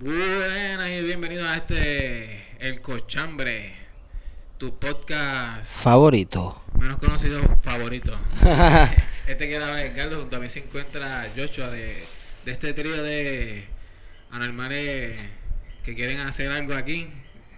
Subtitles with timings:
[0.00, 3.74] Buenas y bienvenidos a este El Cochambre,
[4.56, 6.62] tu podcast Favorito.
[6.78, 8.16] menos conocido favorito.
[9.26, 12.04] este que era Carlos, junto a mí se encuentra Joshua de,
[12.44, 13.66] de este trío de
[14.30, 15.16] anormales
[15.84, 17.08] que quieren hacer algo aquí.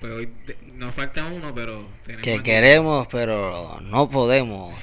[0.00, 4.74] Pues hoy te- nos falta uno, pero tenemos Que aquí- queremos, pero no podemos.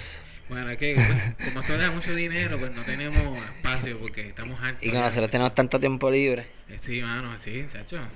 [0.49, 0.95] Bueno, es que
[1.43, 3.37] como esto da mucho dinero, pues no tenemos
[3.77, 4.83] espacio porque estamos hartos.
[4.83, 6.47] Y que nosotros tenemos tanto tiempo libre.
[6.69, 7.99] Eh, Sí, mano, sí, chacho.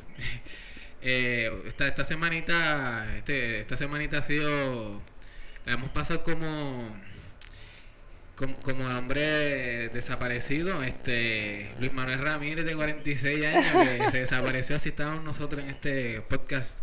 [1.04, 5.02] Eh, esta, esta semanita, este, esta semanita ha sido,
[5.66, 6.96] la hemos pasado como,
[8.36, 13.66] como, como el hombre desaparecido, este, Luis Manuel Ramírez de 46 años,
[13.98, 16.78] que se desapareció, así estábamos nosotros en este podcast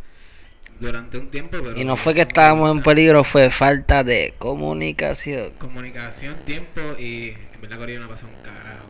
[0.80, 5.52] durante un tiempo, pero Y no fue que estábamos en peligro, fue falta de comunicación.
[5.58, 8.86] comunicación, tiempo y en verdad Corillo no ha pasado un carajo.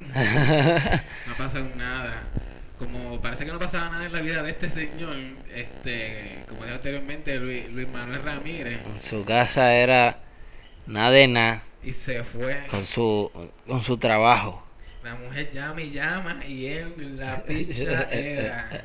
[1.26, 2.22] No ha pasado nada.
[2.78, 5.16] Como parece que no pasaba nada en la vida de este señor,
[5.52, 10.18] este, como dije anteriormente, Luis, Luis Manuel Ramírez, En su casa era
[10.86, 12.66] nada de nada y se fue.
[12.70, 13.30] con su,
[13.66, 14.64] con su trabajo.
[15.02, 18.84] La mujer llama y llama y él la picha era.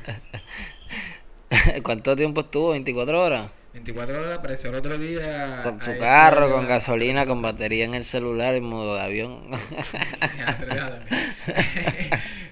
[1.82, 2.74] ¿Cuánto tiempo estuvo?
[2.74, 3.50] ¿24 horas?
[3.72, 5.60] 24 horas apareció el otro día.
[5.62, 9.42] Con su carro, con la- gasolina, con batería en el celular, en modo de avión.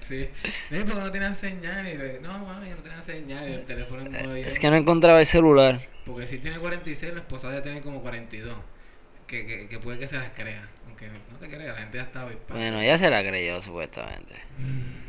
[0.02, 0.28] sí.
[0.70, 1.86] Mira, porque no tenían señal.
[2.22, 3.44] No, mami, no tenían señal.
[3.44, 5.80] El teléfono en modo Es que no encontraba el celular.
[6.06, 8.54] Porque si tiene 46, la esposa ya tiene como 42.
[9.26, 10.66] Que, que, que puede que se las crea.
[10.86, 12.58] Aunque no te crea, la gente ya avispada.
[12.60, 14.34] Bueno, ya se la creyó supuestamente.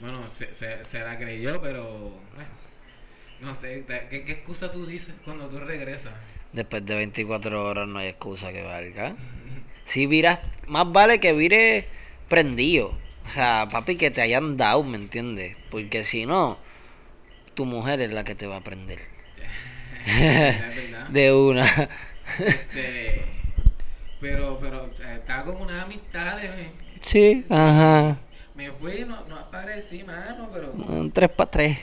[0.00, 1.82] Bueno, se, se, se la creyó, pero.
[1.82, 2.50] bueno,
[3.40, 6.12] no sé, ¿qué, ¿qué excusa tú dices cuando tú regresas?
[6.52, 9.14] Después de 24 horas no hay excusa que valga.
[9.86, 11.86] Si viras, más vale que vire
[12.28, 12.92] prendido.
[13.26, 15.56] O sea, papi, que te hayan dado, ¿me entiendes?
[15.70, 16.58] Porque si no,
[17.54, 18.98] tu mujer es la que te va a prender.
[21.10, 21.88] De una.
[22.38, 23.24] Este,
[24.20, 26.36] pero, pero, estaba como una amistad.
[26.36, 26.70] Me,
[27.00, 28.16] Sí, ajá.
[28.54, 30.72] me fui, no, no aparecí, mano, pero.
[30.72, 31.78] Un 3 para 3.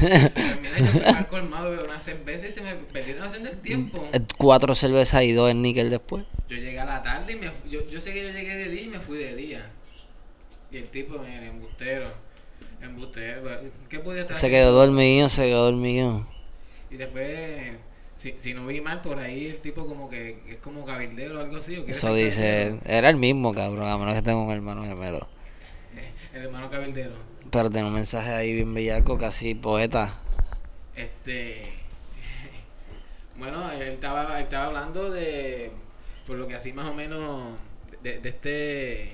[0.00, 4.06] Terminé colmado de una cerveza y se me perdió la noción del tiempo.
[4.38, 6.24] Cuatro cervezas y dos en níquel después.
[6.48, 8.82] Yo llegué a la tarde y me, yo, yo sé que yo llegué de día
[8.82, 9.66] y me fui de día.
[10.70, 12.10] Y el tipo, mira, embustero.
[12.80, 13.42] Embustero.
[13.88, 16.26] ¿Qué podía estar Se quedó dormido, se quedó dormido.
[16.90, 17.72] Y después,
[18.18, 21.42] si, si no vi mal por ahí, el tipo como que es como cabildero o
[21.42, 21.76] algo así.
[21.76, 22.40] ¿o Eso dice,
[22.74, 22.80] cabildero?
[22.98, 25.28] era el mismo cabrón, a menos que tenga un hermano gemelo.
[25.96, 27.14] Eh, El hermano cabildero.
[27.52, 30.10] Pero tiene un mensaje ahí bien bellaco, casi poeta.
[30.96, 31.72] Este.
[33.36, 35.70] Bueno, él estaba, él estaba hablando de.
[36.26, 37.56] Por lo que así más o menos.
[38.02, 39.12] De, de este.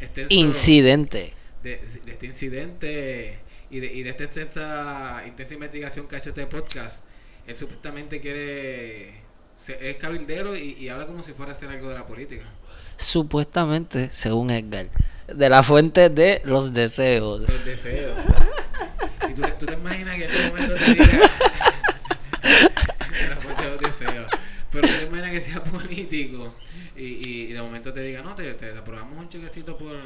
[0.00, 1.32] extenso- Incidente.
[1.62, 3.38] de, de este incidente
[3.70, 7.04] y de, y de esta extensa, intensa investigación que ha hecho este podcast,
[7.46, 9.10] él supuestamente quiere,
[9.80, 12.44] es cabildero y, y habla como si fuera a hacer algo de la política.
[12.96, 14.86] Supuestamente, según Edgar,
[15.28, 17.42] de la fuente de los deseos.
[17.48, 18.14] El deseo.
[19.28, 21.06] Y tú, tú te imaginas que en este momento te diga
[23.28, 24.30] la fuente de los deseos.
[24.70, 26.54] Pero tú te imaginas que sea político
[26.96, 29.96] y, y, y de momento te diga, no, te, te aprobamos un chequecito por...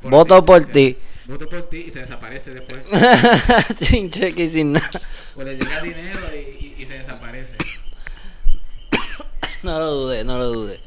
[0.00, 0.94] por Voto por asistencia".
[0.94, 0.98] ti.
[1.26, 2.82] Voto por ti y se desaparece después.
[3.76, 5.00] sin cheque y sin nada.
[5.36, 7.54] O le llega dinero y, y- y se desaparece.
[9.62, 10.80] No lo dude, no lo dude.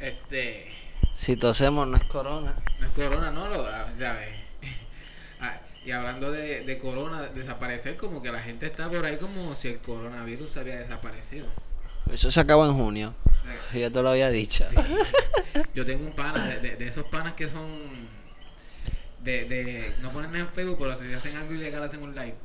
[0.00, 0.70] Este.
[1.16, 2.54] Si tosemos no es corona.
[2.94, 3.66] Corona, no lo.
[3.66, 4.28] ah, ¿sabes?
[5.42, 9.54] Ah, y hablando de, de corona, desaparecer, como que la gente está por ahí como
[9.56, 11.46] si el coronavirus había desaparecido.
[12.12, 13.14] Eso se acabó en junio.
[13.72, 14.66] Yo te lo había dicho.
[15.74, 17.66] yo tengo un pana, de, de- de esos panas que son.
[19.20, 19.94] De, de.
[20.02, 22.36] No ponen en Facebook, pero si hacen algo ilegal hacen un like.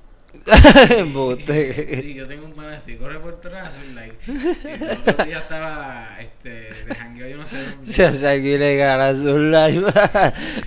[2.05, 4.15] Sí, yo tengo un pana así, corre por atrás, un like.
[4.27, 6.49] El otro día estaba este,
[6.85, 7.91] de jangueo, yo no sé dónde.
[7.91, 9.91] Se hace algo ilegal a su live.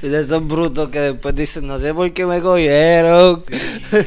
[0.02, 3.44] de esos brutos que después dicen, no sé por qué me cogieron.
[3.48, 3.56] Sí.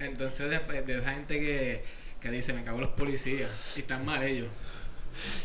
[0.00, 1.84] Entonces, después de esa gente que,
[2.20, 4.48] que dice, me cago en los policías, y están mal ellos.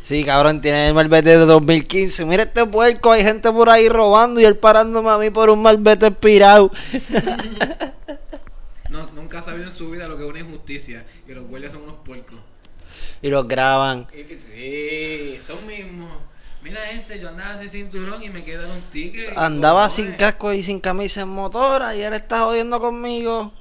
[0.04, 2.26] Sí, cabrón, tiene el malvete de 2015.
[2.26, 5.62] Mira este puerco, hay gente por ahí robando y él parándome a mí por un
[5.62, 6.72] malvete expirado.
[8.88, 11.74] No, nunca ha sabido en su vida lo que es una injusticia, y los guardias
[11.74, 12.38] son unos puercos.
[13.22, 14.08] Y los graban.
[14.14, 16.10] Sí, son mismos.
[16.66, 19.38] Mira este, yo andaba sin cinturón y me quedan un ticket.
[19.38, 19.94] Andaba cojones.
[19.94, 23.54] sin casco y sin camisa en motora y él está jodiendo conmigo.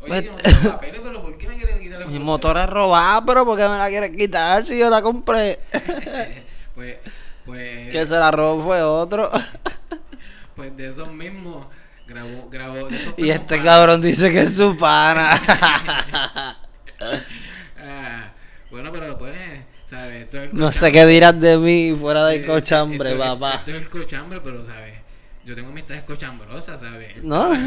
[0.00, 2.68] Oye, yo no tengo papeles, pero ¿por qué me quieren quitar los Mi motora es
[2.70, 5.58] robada, pero ¿por qué me la quieres quitar si yo la compré?
[6.74, 6.96] pues,
[7.46, 9.30] pues, que se la robó fue otro.
[10.54, 11.64] Pues de esos mismos
[12.06, 13.64] grabó, grabó de esos Y este panas.
[13.64, 15.40] cabrón dice que es su pana.
[17.84, 18.28] Ah,
[18.70, 19.34] bueno, pero pues,
[19.88, 20.24] ¿sabes?
[20.24, 20.92] Esto es No sé cochambre.
[20.92, 23.54] qué dirás de mí fuera Eh, del cochambre, esto- papá.
[23.56, 24.94] Esto es el cochambre, pero, ¿sabes?
[25.44, 27.22] Yo tengo amistades cochambrosas, ¿sabes?
[27.24, 27.52] ¿No?
[27.52, 27.58] Él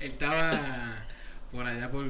[0.00, 1.02] estaba
[1.50, 2.04] por allá por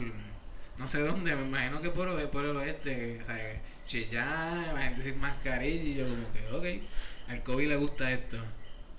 [0.82, 3.60] no sé dónde, me imagino que por, por el oeste, ¿sabes?
[3.86, 6.82] Chillán, la gente sin mascarilla y yo como que, ok,
[7.30, 8.36] al COVID le gusta esto.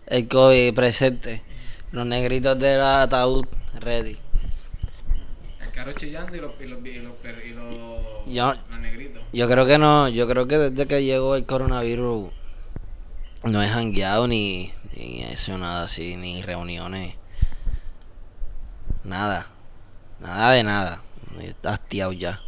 [0.08, 1.42] El COVID presente.
[1.92, 3.46] Los negritos del ataúd
[3.80, 4.18] ready.
[5.62, 7.76] El carro chillando y los, y los, y los, per- y los,
[8.28, 9.22] Yo- los negritos.
[9.34, 12.32] Yo creo que no, yo creo que desde que llegó el coronavirus
[13.44, 17.16] no he jangueado ni, ni he hecho nada así, ni reuniones.
[19.04, 19.48] Nada.
[20.22, 21.02] Nada de nada.
[21.40, 22.42] Está hastiado ya.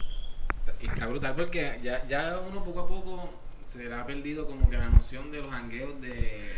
[0.81, 3.33] Y está brutal porque ya, ya uno poco a poco
[3.63, 6.51] se le ha perdido como que la noción de los hangueos de...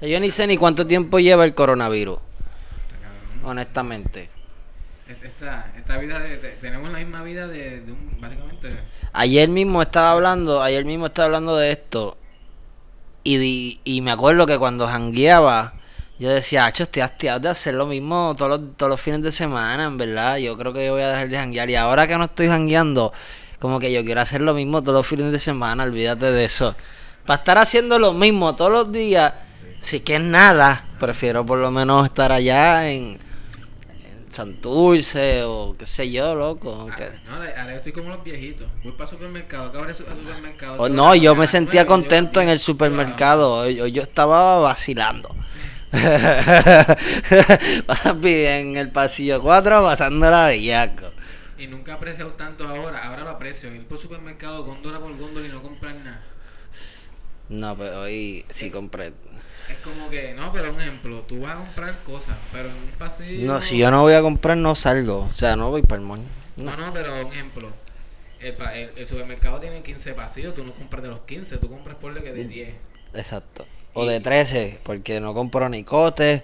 [0.00, 2.18] Yo ni sé ni cuánto tiempo lleva el coronavirus,
[3.44, 4.30] honestamente.
[5.22, 8.70] Esta, esta vida, de, de- tenemos la misma vida de, de un, básicamente...
[9.12, 12.16] Ayer mismo estaba hablando, ayer mismo estaba hablando de esto.
[13.22, 15.73] Y, y me acuerdo que cuando jangueaba,
[16.18, 19.32] yo decía, Acho, estoy hastiado de hacer lo mismo todos los, todos los fines de
[19.32, 20.36] semana, en verdad.
[20.38, 21.70] Yo creo que yo voy a dejar de janguear.
[21.70, 23.12] Y ahora que no estoy jangueando,
[23.58, 26.74] como que yo quiero hacer lo mismo todos los fines de semana, olvídate de eso.
[27.26, 29.32] Para estar haciendo lo mismo todos los días,
[29.80, 33.18] si que es nada, prefiero por lo menos estar allá en,
[34.04, 36.72] en Santurce o qué sé yo, loco.
[36.80, 38.66] aunque- Ah, no, ahora yo estoy como los viejitos.
[38.82, 40.76] Voy para el supermercado, acabo de al supermercado.
[40.78, 43.52] Oh, no, yo me sentía contento en el supermercado.
[43.54, 45.34] Hoy, hoy yo estaba vacilando.
[47.86, 51.12] Papi, en el pasillo 4 pasando la bellaco.
[51.58, 53.72] Y nunca he apreciado tanto ahora, ahora lo aprecio.
[53.72, 56.20] Ir por supermercado góndola por góndola y no comprar nada.
[57.48, 59.12] No, pero hoy sí compré.
[59.68, 62.90] Es como que, no, pero un ejemplo, tú vas a comprar cosas, pero en un
[62.98, 63.46] pasillo...
[63.46, 65.20] No, si yo no voy a comprar, no salgo.
[65.20, 66.24] O sea, no voy para el moño.
[66.56, 67.72] No, no, pero un ejemplo.
[68.40, 71.96] El, el, el supermercado tiene 15 pasillos, tú no compras de los 15, tú compras
[71.96, 72.74] por que de 10.
[73.14, 73.64] Exacto.
[73.94, 76.42] O de 13, porque no compro ni cotes,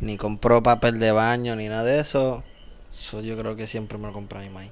[0.00, 2.42] ni compro papel de baño, ni nada de eso.
[2.90, 4.66] Eso yo creo que siempre me lo compra mi mamá.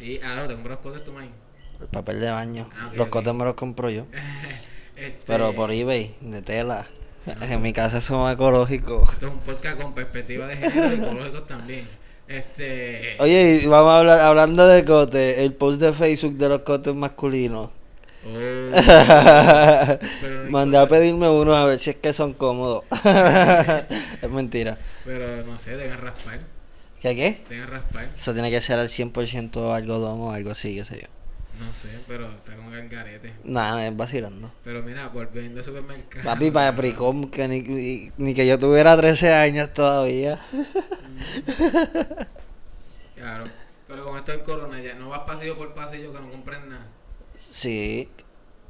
[0.00, 1.30] Y, ah, no, te compras cosas tu maíz.
[1.80, 2.68] El papel de baño.
[2.76, 4.06] Ah, Los cotes me los compro yo.
[4.96, 6.86] Este, Pero por eBay, de tela.
[7.50, 9.12] En mi casa son ecológicos.
[9.12, 11.88] Esto es un podcast con perspectiva de género y ecológicos también.
[12.28, 13.16] Este.
[13.18, 16.94] Oye, y vamos a hablar, hablando de cotes, el post de Facebook de los cotes
[16.94, 17.70] masculinos.
[18.26, 18.38] oh,
[20.20, 22.84] pero, Mandé a pedirme unos a ver si es que son cómodos.
[24.22, 24.78] es mentira.
[25.04, 26.40] Pero no sé, deben raspar.
[27.00, 27.44] ¿Qué qué?
[27.48, 28.08] Deben raspar.
[28.14, 31.08] Eso tiene que ser al 100% algodón o algo así, qué sé yo.
[31.64, 33.32] No sé, pero está como gargarete.
[33.44, 34.50] Nada, es vacilando.
[34.64, 36.24] Pero mira, volviendo al supermercado.
[36.24, 40.40] Papi, para Pricom, que ni, ni, ni que yo tuviera 13 años todavía.
[43.14, 43.44] Claro.
[43.88, 46.86] Pero con esto del corona, ya no vas pasillo por pasillo que no compres nada.
[47.36, 48.08] Sí.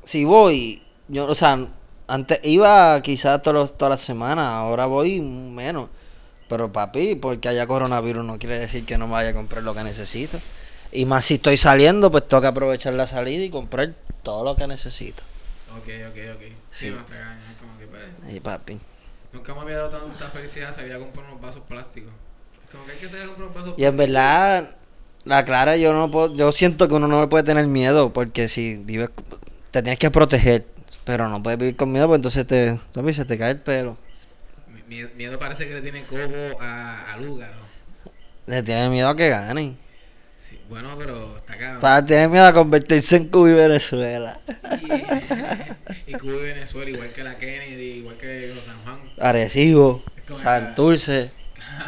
[0.05, 1.67] Si voy, yo, o sea,
[2.07, 5.89] antes iba quizás todos todas las semanas, ahora voy menos.
[6.49, 9.75] Pero papi, porque haya coronavirus no quiere decir que no me vaya a comprar lo
[9.75, 10.39] que necesito.
[10.93, 14.55] Y más si estoy saliendo, pues tengo que aprovechar la salida y comprar todo lo
[14.55, 15.23] que necesito.
[15.77, 16.43] Ok, ok, ok.
[16.73, 16.91] Sí, Sí.
[16.91, 18.79] como que pues, Y papi.
[19.33, 22.13] Nunca me había dado tanta felicidad, sabía comprar unos vasos plásticos.
[22.71, 24.71] Como que hay que saber comprar unos vasos Y en verdad,
[25.25, 28.47] la clara, yo no puedo, yo siento que uno no le puede tener miedo, porque
[28.49, 29.11] si vives,
[29.75, 30.65] te tienes que proteger,
[31.05, 32.79] pero no puedes vivir con miedo, pues entonces te,
[33.13, 33.97] se te cae el pelo.
[34.69, 37.17] Mi- Miedo, miedo parece que le tiene cobo a, a.
[38.47, 39.77] Le tienes miedo a que ganen.
[40.39, 41.81] Sí, bueno, pero está cabrón.
[41.81, 44.39] Para tener miedo a convertirse en Cuba y Venezuela.
[46.07, 48.99] Y, y Cuba y Venezuela, igual que la Kennedy, igual que los San Juan.
[49.19, 50.05] Arecibo,
[50.41, 51.33] Santurce.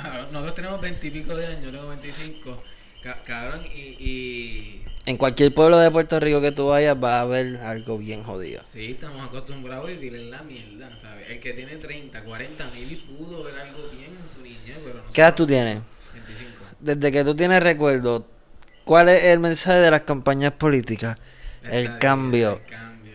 [0.03, 2.63] Cabrón, Nosotros tenemos veintipico de años, yo tengo 25.
[3.03, 4.66] Ca- Cabrón, y, y
[5.07, 8.61] En cualquier pueblo de Puerto Rico que tú vayas va a haber algo bien jodido.
[8.71, 11.31] sí, estamos acostumbrados a vivir en la mierda, ¿sabes?
[11.31, 14.97] El que tiene 30, 40 mil y pudo ver algo bien en su niñez, pero
[14.97, 15.79] no ¿Qué edad tú tienes?
[16.13, 16.51] 25.
[16.81, 18.27] Desde que tú tienes recuerdo,
[18.85, 21.17] ¿cuál es el mensaje de las campañas políticas?
[21.63, 22.61] El Esta- cambio.
[22.65, 23.13] El cambio.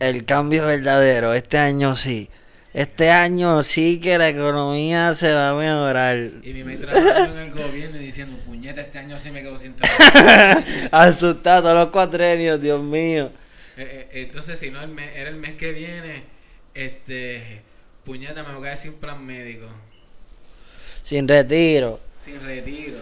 [0.00, 1.34] El cambio verdadero.
[1.34, 2.30] Este año sí.
[2.74, 6.16] Este año sí que la economía se va a mejorar.
[6.42, 9.74] Y mi maestra trabajando en el gobierno diciendo, puñeta, este año sí me quedo sin
[9.76, 10.60] trabajo.
[10.90, 13.30] Asustado los cuatrenios, Dios mío.
[13.76, 16.24] Eh, eh, entonces, si no el mes, era el mes que viene,
[16.74, 17.62] este,
[18.04, 19.66] puñeta, me voy a quedar sin plan médico,
[21.02, 22.00] Sin retiro.
[22.24, 22.98] sin retiro.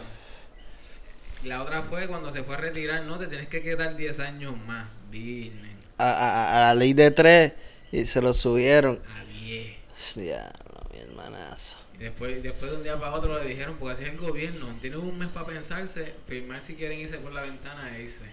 [1.45, 4.55] La otra fue cuando se fue a retirar, no, te tienes que quedar 10 años
[4.67, 7.52] más, business, A, a- a la ley de tres
[7.91, 9.00] y se lo subieron.
[9.17, 9.23] a
[9.97, 10.15] 10.
[10.17, 11.77] Diablo, mi hermanazo.
[11.95, 14.67] Y después, después de un día para otro le dijeron, porque así es el gobierno,
[14.81, 18.25] tienen un mes para pensarse, firmar si quieren irse por la ventana e irse.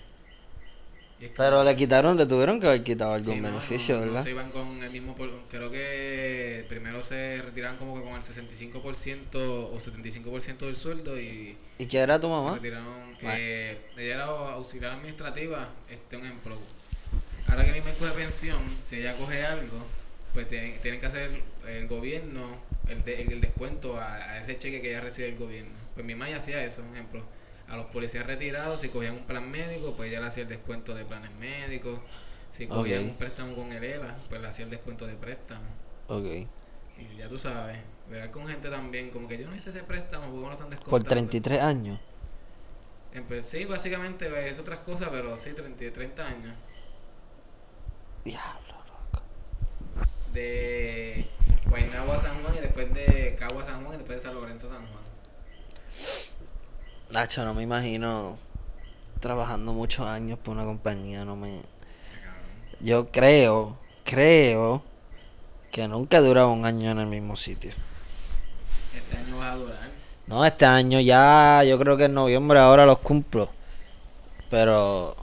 [1.20, 3.96] Y es que- Pero le quitaron, le tuvieron que haber quitado algún Sí, no, beneficio,
[3.96, 4.24] no, no ¿verdad?
[4.24, 8.22] se iban con el mismo, por- creo que primero se retiraban como que con el
[8.24, 12.56] 65% o 75% del sueldo y ¿Y qué era tu mamá?
[12.56, 13.16] retiraron.
[13.22, 16.58] Eh, ella era auxiliar administrativa, este, un ejemplo.
[17.48, 19.78] Ahora que mi me coge pensión, si ella coge algo,
[20.33, 22.48] pues tienen, tienen que hacer el gobierno
[22.88, 25.71] el, de- el descuento a, a ese cheque que ella recibe del gobierno.
[25.93, 27.24] Pues mi mamá hacía eso, un ejemplo.
[27.67, 30.95] A los policías retirados, si cogían un plan médico, pues ella le hacía el descuento
[30.95, 32.00] de planes médicos.
[32.51, 35.65] Si cogían un préstamo con el ELA, pues le hacía el descuento de préstamo.
[36.07, 36.25] Ok.
[36.98, 37.77] Y ya tú sabes,
[38.09, 40.89] ver con gente también, como que yo no hice ese préstamo, porque no están descontando.
[40.89, 42.00] Por 33 años.
[43.48, 46.55] Sí, básicamente pues, es otras cosas, pero sí, 30, 30 años.
[48.25, 48.69] Diablo.
[50.33, 51.27] De
[51.67, 54.36] Guaynabo a San Juan y después de Cabo a San Juan y después de San
[54.36, 55.03] Lorenzo a San Juan.
[57.12, 58.38] Nacho, no me imagino
[59.19, 61.62] trabajando muchos años por una compañía, no me...
[62.79, 64.83] Yo creo, creo
[65.71, 67.71] que nunca he durado un año en el mismo sitio.
[68.95, 69.89] Este año va a durar.
[70.27, 73.50] No, este año ya, yo creo que en noviembre ahora los cumplo.
[74.50, 75.15] Pero,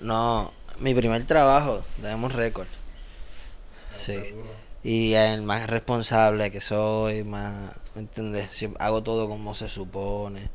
[0.00, 2.68] no, mi primer trabajo, debemos récord.
[3.96, 4.34] Sí.
[4.82, 8.50] Y el más responsable que soy, más, ¿me entiendes?
[8.50, 10.48] Si hago todo como se supone.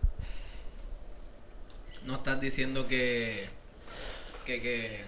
[2.06, 3.46] No estás diciendo que,
[4.46, 5.02] que, que,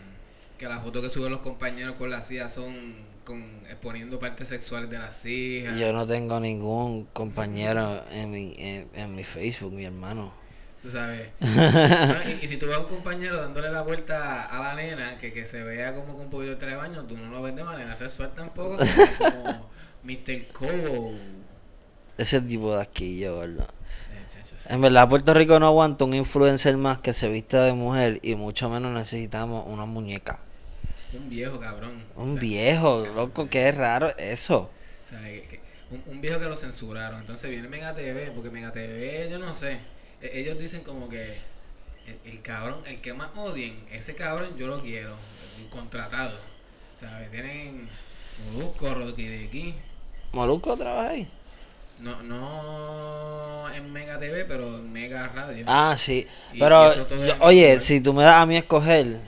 [0.57, 4.89] que las fotos que suben los compañeros con las hijas son con, exponiendo partes sexuales
[4.89, 5.79] de las hijas.
[5.79, 10.42] Yo no tengo ningún compañero en mi, en, en mi Facebook, mi hermano.
[10.83, 11.29] Tú sabes.
[12.41, 15.33] Y, y si tú ves a un compañero dándole la vuelta a la nena, que,
[15.33, 17.63] que se vea como con un poquito de tres baños, tú no lo ves de
[17.63, 18.77] manera sexual tampoco,
[19.17, 19.69] como
[20.03, 20.47] Mr.
[20.53, 21.13] Cobo.
[22.17, 23.67] Ese tipo de asquillo, ¿verdad?
[24.11, 24.67] Eh, sí.
[24.69, 28.35] En verdad, Puerto Rico no aguanta un influencer más que se vista de mujer y
[28.35, 30.39] mucho menos necesitamos una muñeca.
[31.13, 32.03] Un viejo cabrón.
[32.15, 34.69] Un O sea, viejo, loco, qué raro eso.
[35.05, 35.61] o sea, que- que-
[35.91, 37.19] un, un viejo que lo censuraron.
[37.21, 39.79] Entonces viene Mega TV, porque Mega TV, yo no sé.
[40.23, 41.37] E- Ellos dicen como que
[42.07, 45.15] el, el cabrón, el que más odien, ese cabrón yo lo quiero.
[45.69, 46.37] Contratado.
[46.99, 47.29] ¿Sabes?
[47.31, 47.87] Tienen
[48.51, 49.75] Molusco, Rocky de aquí.
[50.31, 51.27] ¿Molusco trabaja ahí?
[51.99, 55.63] No, no en Mega TV, pero en Mega Radio.
[55.67, 56.27] Ah, sí.
[56.53, 59.19] Y- Pero, yo- oye, si tú me das a mí a escoger,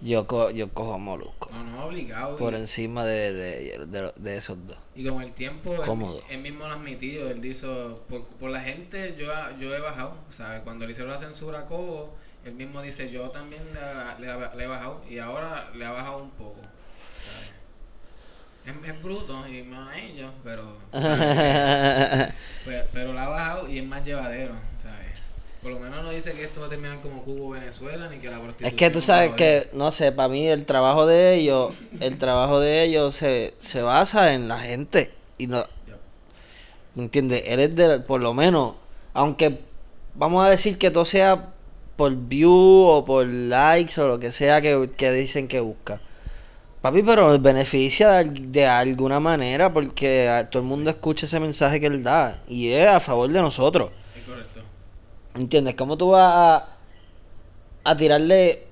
[0.00, 1.50] yo, co- yo cojo a Molusco.
[1.52, 2.36] No, no, obligado.
[2.36, 4.76] Por y, encima de, de, de, de esos dos.
[4.94, 6.22] y con el tiempo, él, Cómodo.
[6.28, 7.28] él mismo lo ha admitido.
[7.30, 9.26] Él dijo, por, por la gente yo,
[9.58, 10.14] yo he bajado.
[10.30, 10.60] ¿Sabes?
[10.62, 12.14] Cuando le hicieron la censura a Cobo,
[12.44, 13.62] él mismo dice, yo también
[14.20, 15.00] le, le- le he bajado.
[15.10, 16.60] Y ahora le ha bajado un poco.
[18.66, 20.62] Es, es bruto y más ellos, pero,
[20.92, 24.54] pero, pero la ha bajado y es más llevadero.
[25.62, 28.28] Por lo menos no dice que esto va a terminar como Cubo Venezuela ni que
[28.30, 28.68] la prostitución.
[28.68, 32.60] Es que tú sabes que, no sé, para mí el trabajo de ellos, el trabajo
[32.60, 35.10] de ellos se, se basa en la gente.
[35.36, 35.64] Y no.
[36.94, 37.42] ¿me entiendes?
[37.46, 38.74] Él es de, por lo menos,
[39.14, 39.60] aunque
[40.14, 41.50] vamos a decir que todo sea
[41.96, 46.00] por view o por likes o lo que sea que, que dicen que busca.
[46.80, 51.80] Papi, pero beneficia de, al- de alguna manera porque todo el mundo escucha ese mensaje
[51.80, 53.90] que él da y es a favor de nosotros.
[55.38, 55.74] ¿Entiendes?
[55.76, 56.68] ¿Cómo tú vas a,
[57.84, 58.64] a tirarle?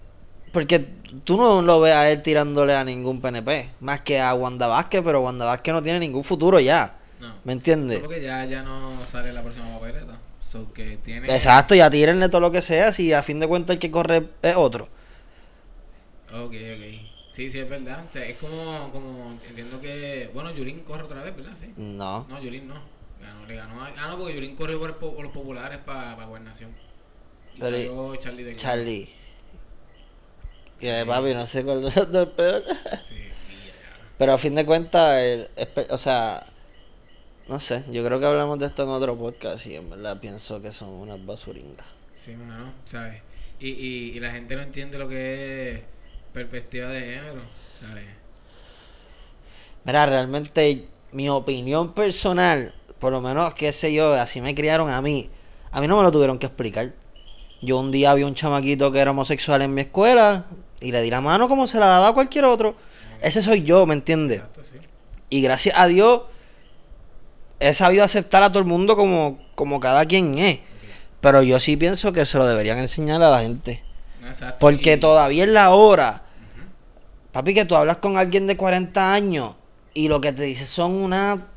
[0.52, 0.84] Porque
[1.24, 5.02] tú no lo ves a él tirándole a ningún PNP, más que a Wanda Vázquez,
[5.04, 6.96] pero Wanda Vázquez no tiene ningún futuro ya.
[7.20, 7.32] No.
[7.44, 8.00] ¿Me entiendes?
[8.00, 10.18] Porque ya, ya no sale la próxima papeleta.
[10.50, 11.32] So que tiene.
[11.32, 14.26] Exacto, ya tírenle todo lo que sea, si a fin de cuentas el que corre
[14.42, 14.88] es otro.
[16.32, 17.06] Ok, ok.
[17.32, 18.02] Sí, sí, es verdad.
[18.08, 19.38] O sea, es como, como.
[19.48, 20.30] Entiendo que.
[20.34, 21.52] Bueno, Yulín corre otra vez, ¿verdad?
[21.58, 21.72] Sí.
[21.76, 22.26] No.
[22.28, 22.95] No, Yulín no.
[23.46, 23.84] Ganó, le ganó.
[23.84, 26.70] a- Ah, no, porque Yulín corrió por, los populares para pa gobernación.
[27.54, 29.08] Y Pero- Charlie de Charlie.
[30.80, 32.64] Que papi, no sé cuál es el peor.
[33.06, 33.30] Sí, y
[34.18, 35.48] Pero a fin de cuentas, el-
[35.90, 36.46] o sea,
[37.48, 40.60] no sé, yo creo que hablamos de esto en otro podcast y en verdad pienso
[40.60, 41.86] que son unas basuringas.
[42.16, 43.22] Sí, mano, ¿sabes?
[43.60, 45.80] Y, y, y la gente no entiende lo que es
[46.34, 47.40] perspectiva de género,
[47.80, 48.04] ¿sabes?
[49.84, 52.74] Mira, realmente mi opinión personal,
[53.06, 55.30] por lo menos, qué sé yo, así me criaron a mí,
[55.70, 56.92] a mí no me lo tuvieron que explicar.
[57.62, 60.46] Yo un día vi un chamaquito que era homosexual en mi escuela
[60.80, 62.74] y le di la mano como se la daba a cualquier otro.
[63.22, 64.42] Ese soy yo, ¿me entiendes?
[65.30, 66.22] Y gracias a Dios
[67.60, 70.58] he sabido aceptar a todo el mundo como, como cada quien es.
[71.20, 73.84] Pero yo sí pienso que se lo deberían enseñar a la gente.
[74.26, 74.56] Exacto.
[74.58, 76.24] Porque todavía es la hora.
[77.30, 79.54] Papi, que tú hablas con alguien de 40 años
[79.94, 81.55] Y lo que te dice son basada.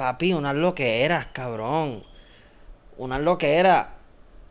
[0.00, 2.02] Papi, unas loqueras, cabrón.
[2.96, 3.88] Unas loqueras.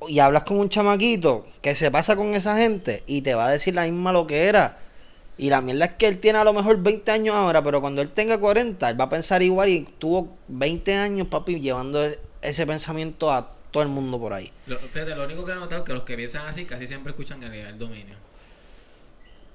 [0.08, 3.50] Y hablas con un chamaquito que se pasa con esa gente y te va a
[3.50, 4.78] decir la misma loquera.
[5.40, 8.00] Y la mierda es que él tiene a lo mejor 20 años ahora, pero cuando
[8.04, 12.20] él tenga 40, él va a pensar igual y tuvo 20 años, papi, llevando e-
[12.44, 14.52] ese pensamiento a todo el mundo por ahí.
[14.68, 17.12] Lo, fíjate, lo único que he notado es que los que piensan así casi siempre
[17.12, 18.16] escucan el, el dominio.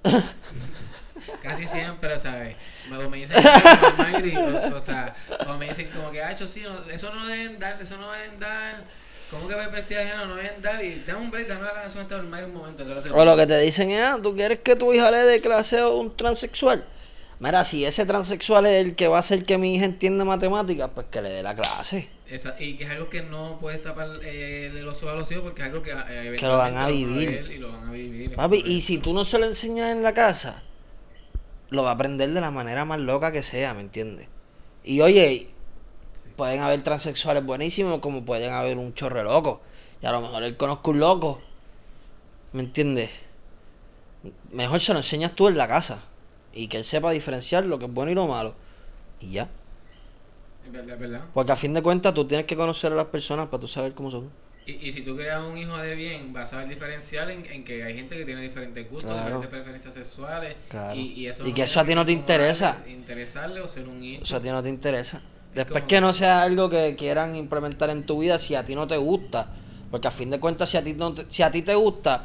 [1.42, 2.56] casi siempre, ¿sabes?
[2.92, 3.42] O me dicen
[4.36, 5.14] o, o sea,
[5.48, 8.38] o me dicen como que, ah, sí, no, eso no deben dar, eso no deben
[8.38, 8.82] dar.
[9.30, 10.84] ¿Cómo que perspectiva ajena no deben dar?
[10.84, 12.84] Y dame un break, dame la canción hasta Mayri un momento.
[12.84, 13.16] lo.
[13.16, 15.78] O lo que te dicen es, ah, ¿tú quieres que tu hija le dé clase
[15.80, 16.84] a un transexual?
[17.40, 20.90] Mira, si ese transexual es el que va a hacer que mi hija entienda matemáticas,
[20.94, 22.08] pues que le dé la clase.
[22.30, 25.42] Esa- y que es algo que no puedes tapar eh, los ojos a los hijos
[25.42, 27.50] porque es algo que, eh, Que lo van a vivir.
[27.52, 28.34] Y lo van a vivir.
[28.36, 30.62] Papi, y si tú no se lo enseñas en la casa,
[31.74, 34.28] lo va a aprender de la manera más loca que sea, ¿me entiendes?
[34.84, 35.48] Y oye,
[36.36, 39.60] pueden haber transexuales buenísimos como pueden haber un chorre loco.
[40.02, 41.40] Y a lo mejor él conozca un loco,
[42.52, 43.10] ¿me entiendes?
[44.52, 45.98] Mejor se lo enseñas tú en la casa.
[46.52, 48.54] Y que él sepa diferenciar lo que es bueno y lo malo.
[49.20, 49.48] Y ya.
[50.64, 51.20] Es verdad, es verdad.
[51.34, 53.94] Porque a fin de cuentas tú tienes que conocer a las personas para tú saber
[53.94, 54.30] cómo son.
[54.66, 57.64] Y, y si tú creas un hijo de bien, vas a saber diferenciar en, en
[57.64, 59.24] que hay gente que tiene diferentes gustos, Claro.
[59.40, 60.54] diferentes preferencias sexuales.
[60.70, 60.98] Claro.
[60.98, 62.82] Y, y eso Y no que eso a ti no te interesa.
[62.88, 64.22] Interesarle o ser un hijo.
[64.22, 65.20] Eso a ti no te interesa.
[65.54, 68.74] Después como- que no sea algo que quieran implementar en tu vida si a ti
[68.74, 69.48] no te gusta.
[69.90, 72.24] Porque a fin de cuentas, si a ti, no te, si a ti te gusta,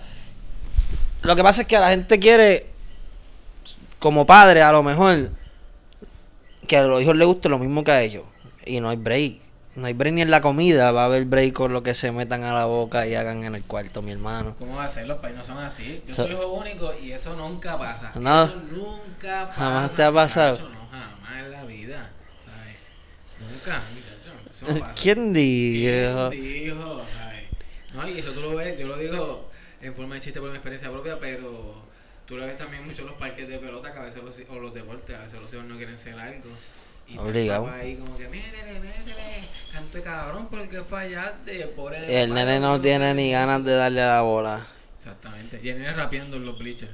[1.24, 2.66] lo que pasa es que a la gente quiere,
[4.00, 5.30] como padre, a lo mejor,
[6.68, 8.24] que a los hijos les guste lo mismo que a ellos.
[8.66, 9.40] Y no hay break.
[9.76, 10.92] No hay break ni en la comida.
[10.92, 13.56] Va a haber break con lo que se metan a la boca y hagan en
[13.56, 14.56] el cuarto, mi hermano.
[14.58, 15.08] ¿Cómo va a ser?
[15.08, 16.04] Los países no son así.
[16.08, 18.12] Yo So- soy hijo único y eso nunca pasa.
[18.16, 18.46] No.
[18.46, 19.62] Eso nunca pasa.
[19.62, 20.58] Jamás te ha pasado.
[20.60, 22.10] muchacho, no, jamás en la vida.
[22.44, 22.76] ¿Sabes?
[23.40, 24.50] Nunca, muchacho.
[24.52, 24.94] Eso no pasa.
[25.02, 26.30] ¿Quién dijo?
[26.32, 27.06] ¿Quién dijo?
[27.18, 27.44] ¿Sabes?
[27.94, 29.50] No, y eso tú lo ves, yo lo digo
[29.82, 31.76] en forma de chiste por mi experiencia propia, pero
[32.26, 34.60] tú lo ves también mucho en los parques de pelota, que a veces los, o
[34.60, 36.50] los deportes, a veces los hijos no quieren ser algo.
[37.10, 37.66] Y Obligado.
[37.66, 39.44] papá ahí como que, métele, métele,
[39.74, 44.02] canto cabrón porque fallaste, el pobre El papá, nene no tiene ni ganas de darle
[44.02, 44.66] a la bola.
[44.98, 45.60] Exactamente.
[45.64, 46.92] Y el nene rapeando en los bleachers.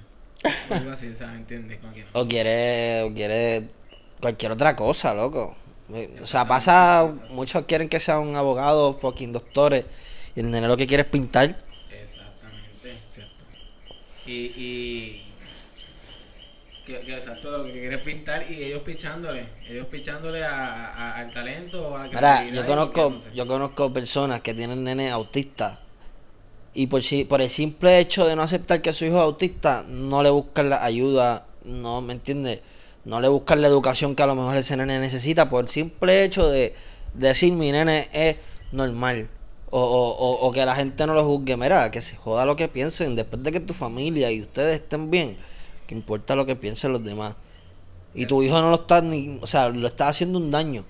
[0.69, 1.35] O algo así, ¿sabes?
[1.35, 1.79] ¿Entiendes?
[1.79, 2.07] Como que no.
[2.13, 3.67] O quiere, o quiere
[4.21, 5.55] cualquier otra cosa, loco.
[6.21, 9.85] O sea, pasa, muchos quieren que sea un abogado, fucking doctores,
[10.35, 11.55] y el nene lo que quiere es pintar.
[11.91, 13.43] Exactamente, cierto.
[14.25, 15.24] Y, y
[16.85, 21.15] que, que exacto lo que quiere es pintar y ellos pichándole, ellos pichándole a, a-
[21.19, 25.79] al talento o a la Mira, yo conozco, yo conozco personas que tienen nenes autistas
[26.73, 29.85] y por si, por el simple hecho de no aceptar que su hijo es autista,
[29.87, 32.59] no le buscan la ayuda, no, ¿me entiendes?
[33.05, 36.23] No le buscan la educación que a lo mejor ese nene necesita por el simple
[36.23, 36.73] hecho de
[37.13, 38.35] decir mi nene es
[38.71, 39.29] normal.
[39.71, 42.55] O, o, o, o que la gente no lo juzgue, mira, que se joda lo
[42.55, 45.37] que piensen, después de que tu familia y ustedes estén bien,
[45.87, 47.35] que importa lo que piensen los demás.
[48.13, 50.85] Y tu hijo no lo está ni, o sea, lo está haciendo un daño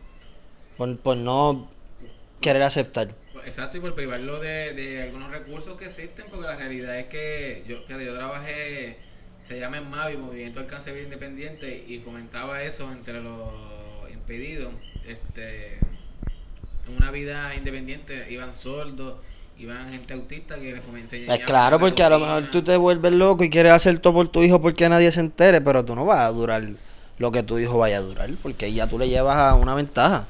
[0.78, 1.70] por, por no
[2.40, 3.08] querer aceptar.
[3.46, 7.64] Exacto, y por privarlo de, de algunos recursos que existen, porque la realidad es que
[7.68, 8.98] yo, fíjate, yo trabajé,
[9.48, 13.52] se llama en MAVI, Movimiento del Cáncer Vida Independiente, y comentaba eso entre los
[14.12, 14.74] impedidos.
[15.08, 15.76] Este,
[16.88, 19.20] en una vida independiente iban sordos,
[19.58, 23.14] iban gente autista que les comencé Es claro, porque a lo mejor tú te vuelves
[23.14, 26.06] loco y quieres hacer todo por tu hijo porque nadie se entere, pero tú no
[26.06, 26.62] vas a durar
[27.18, 30.28] lo que tu hijo vaya a durar, porque ya tú le llevas a una ventaja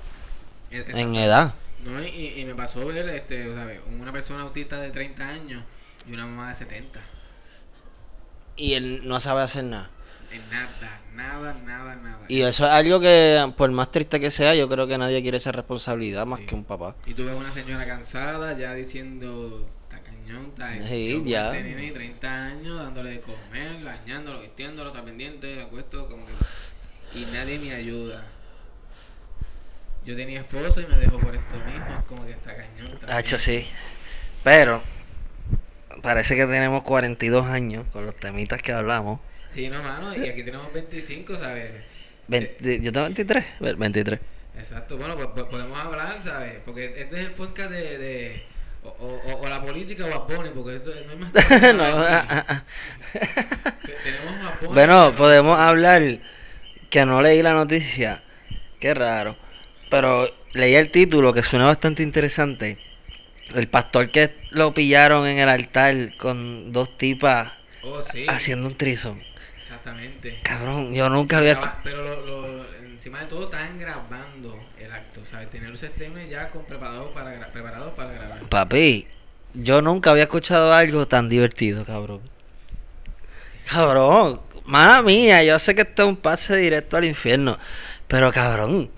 [1.00, 1.54] en edad.
[1.84, 3.80] No, y, y- y me pasó ver este, ¿sabes?
[4.00, 5.64] una persona autista de 30 años
[6.08, 7.00] y una mamá de 70.
[8.58, 9.90] Y él no sabe hacer nada.
[10.50, 12.26] Nada, nada, nada, nada.
[12.28, 15.38] Y eso es algo que, por más triste que sea, yo creo que nadie quiere
[15.38, 16.96] esa responsabilidad más que un papá.
[17.06, 21.52] Y tú ves una señora cansada ya diciendo, está cañón, está Sí, ya.
[21.52, 27.20] De 30 años dándole de comer, bañándolo, vistiéndolo, está pendiente, acuesto, como que...
[27.20, 28.26] Y nadie me ayuda.
[30.06, 32.88] Yo tenía esposo y me dejó por esto mismo, es como que está cañón.
[32.94, 33.66] está Hacho, sí.
[34.44, 34.84] Pero,
[36.02, 39.20] parece que tenemos 42 años con los temitas que hablamos.
[39.56, 41.72] Sí, no, mano, y aquí tenemos 25, ¿sabes?
[42.28, 44.20] 20 yo tengo 23, Ve- 23.
[44.58, 46.56] Exacto, bueno, pues, pues podemos hablar, ¿sabes?
[46.66, 47.98] Porque este es el podcast de...
[47.98, 48.44] de
[48.84, 51.32] o, o- o la política o a Bunny, porque esto, no hay más...
[51.76, 52.64] No, ah, ah, ah.
[53.86, 56.20] Te- Tenemos Bueno, podemos hablar
[56.90, 58.22] que no leí la noticia.
[58.80, 59.36] Qué raro.
[59.90, 62.78] Pero leí el título que suena bastante interesante.
[63.56, 68.26] El pastor que lo pillaron en el altar con dos tipas Oh, sí.
[68.28, 69.18] haciendo un trizo.
[69.86, 70.40] Exactamente.
[70.42, 71.60] Cabrón, yo nunca había...
[71.84, 75.52] Pero lo, lo- encima de todo estaban grabando el acto, ¿sabes?
[75.52, 78.40] Tenían los streamers ya con preparados para, preparados para grabar.
[78.50, 79.08] Papi,
[79.54, 82.22] yo nunca había escuchado algo tan divertido, cabrón.
[83.70, 87.60] Cabrón, mala mía, yo sé que esto es un pase directo al infierno.
[88.08, 88.90] Pero cabrón,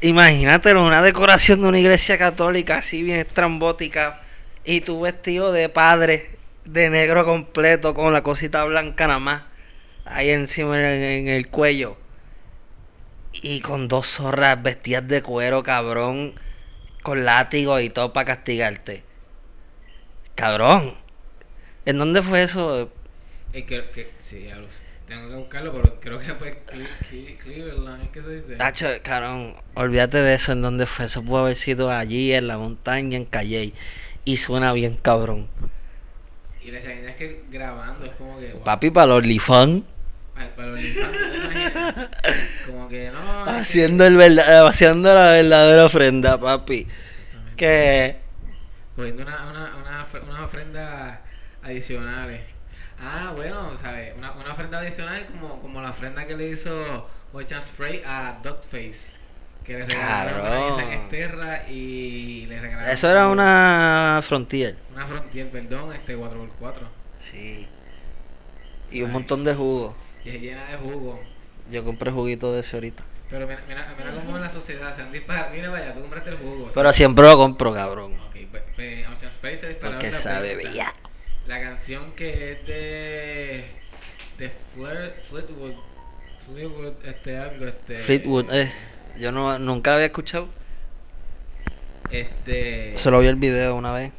[0.00, 4.20] imagínatelo, una decoración de una iglesia católica así bien estrambótica.
[4.64, 6.30] Y tú vestido de padre,
[6.64, 9.42] de negro completo, con la cosita blanca nada más.
[10.10, 11.96] Ahí encima en, en el cuello.
[13.32, 16.34] Y con dos zorras vestidas de cuero, cabrón.
[17.02, 19.02] Con látigo y todo para castigarte.
[20.34, 20.94] Cabrón.
[21.86, 22.90] ¿En dónde fue eso?
[23.52, 24.84] Eh, creo que, sí, ya lo sé.
[25.06, 28.56] Tengo que buscarlo, pero creo que fue Cle- Cle- Cleveland, ¿es que se dice?
[28.56, 31.06] Tacho, cabrón, olvídate de eso, ¿en dónde fue?
[31.06, 33.72] Eso pudo haber sido allí, en la montaña, en Calle.
[34.24, 35.48] Y suena bien, cabrón.
[36.62, 38.52] Y la es que grabando es como que.
[38.52, 39.84] wow, Papi, para los lifan,
[43.46, 46.86] Haciendo, el verda- haciendo la verdadera ofrenda, papi.
[47.56, 48.16] Que.
[48.96, 51.18] Cogiendo una, una, una, unas ofrendas
[51.62, 52.42] adicionales.
[53.02, 54.14] Ah, bueno, ¿sabes?
[54.16, 59.18] Una, una ofrenda adicional como, como la ofrenda que le hizo Ocean Spray a Dogface.
[59.64, 62.90] Que le regalaron a Esterra y le regalaron.
[62.90, 64.76] Eso era una frontier.
[64.94, 66.72] Una Frontier, perdón, este 4x4.
[67.30, 67.68] Sí.
[68.90, 69.94] Y un montón de jugo.
[70.24, 71.20] Y es llena de jugo.
[71.70, 73.04] Yo compré juguito de ese ahorita.
[73.30, 75.50] Pero mira, mira, mira cómo en la sociedad se han disparado.
[75.52, 76.68] Mira, vaya, tú compraste el jugo.
[76.74, 78.14] Pero siempre lo compro, cabrón.
[78.28, 80.92] Ok, pues, pues Ocean Spray se dispararon Porque sabe bella.
[81.46, 83.64] La canción que es de.
[84.38, 84.50] de
[85.28, 85.74] Fleetwood.
[86.44, 87.98] Fleetwood, este algo, este.
[88.00, 88.72] Fleetwood, eh.
[89.18, 90.48] Yo no, nunca lo había escuchado.
[92.10, 92.94] Este.
[92.96, 94.12] Solo vi el video una vez.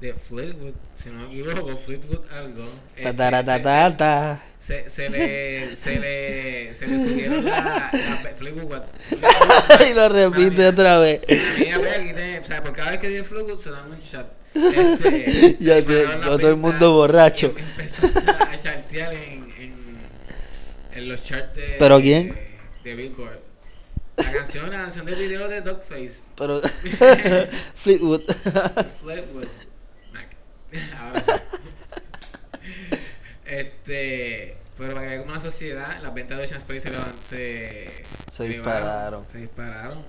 [0.00, 2.64] De Fleetwood, si no me equivoco, Fleetwood algo.
[2.64, 4.42] Ta, Este, ta, ta, ta, ta.
[4.60, 5.74] se, se, le.
[5.76, 6.74] se le.
[6.74, 7.90] se le subieron la.
[7.92, 8.82] la Fleetwood.
[9.10, 10.68] Fleetwood- y lo repite mía.
[10.70, 11.20] otra vez.
[11.58, 14.26] Mía, tiene- o sea, por cada vez que dice Fleetwood se dan un shot.
[14.54, 17.54] Este, Ya la todo el mundo borracho.
[17.56, 19.74] Empezó a, a chartear en, en,
[20.94, 21.76] en los charts de.
[21.78, 22.34] ¿Pero quién?
[22.82, 23.38] De, de Billboard.
[24.16, 26.20] La canción, la canción del video de Dogface.
[26.36, 26.60] Pero.
[27.76, 28.22] Fleetwood.
[29.02, 29.46] Fleetwood.
[30.98, 31.30] Ahora sí.
[33.46, 34.56] Este.
[34.76, 36.90] Pero para que como una sociedad, las ventas de Ocean Spray se,
[37.28, 39.24] se, Se dispararon.
[39.30, 40.02] Se dispararon.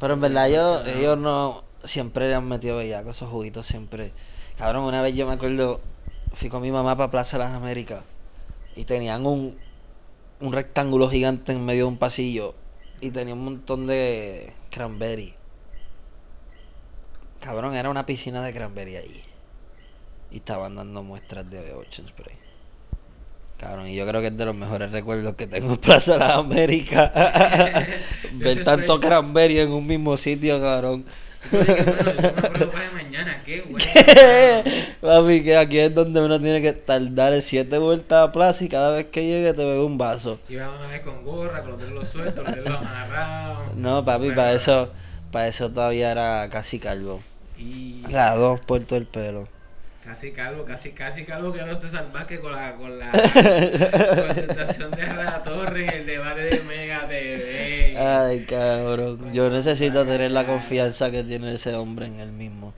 [0.00, 4.12] Pero en verdad ellos, ellos no siempre le han metido bellaco esos juguitos siempre.
[4.58, 5.80] Cabrón, una vez yo me acuerdo,
[6.34, 8.02] fui con mi mamá para Plaza de las Américas
[8.74, 9.56] y tenían un,
[10.40, 12.54] un rectángulo gigante en medio de un pasillo
[13.00, 15.34] y tenía un montón de cranberry.
[17.40, 19.24] Cabrón, era una piscina de cranberry ahí.
[20.32, 22.36] Y estaban dando muestras de Ocean Spray.
[23.62, 26.18] Cabrón, y yo creo que es de los mejores recuerdos que tengo en Plaza de
[26.18, 27.12] las Américas.
[28.32, 31.04] Ver tanto cranberry en un mismo sitio, cabrón.
[32.92, 33.62] Mañana, qué.
[35.00, 38.68] Papi, que aquí es donde uno tiene que estar, darle siete vueltas a plaza y
[38.68, 40.40] cada vez que llegue te bebe un vaso.
[40.48, 43.76] Iba una vez con gorra, con los dedos sueltos, los dedos amarrados.
[43.76, 44.90] No, papi, para eso,
[45.30, 47.20] para eso todavía era casi calvo.
[47.58, 49.46] Y Las dos por todo el pelo.
[50.04, 53.12] Casi calvo, casi, casi calvo quedó César Vázquez con la, con la
[54.26, 57.96] contestación de la Torre en el debate de Mega TV.
[57.96, 59.32] Ay, cabrón.
[59.32, 62.74] Yo necesito tener la confianza que tiene ese hombre en él mismo.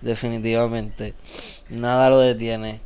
[0.00, 1.14] Definitivamente.
[1.70, 2.80] Nada lo detiene.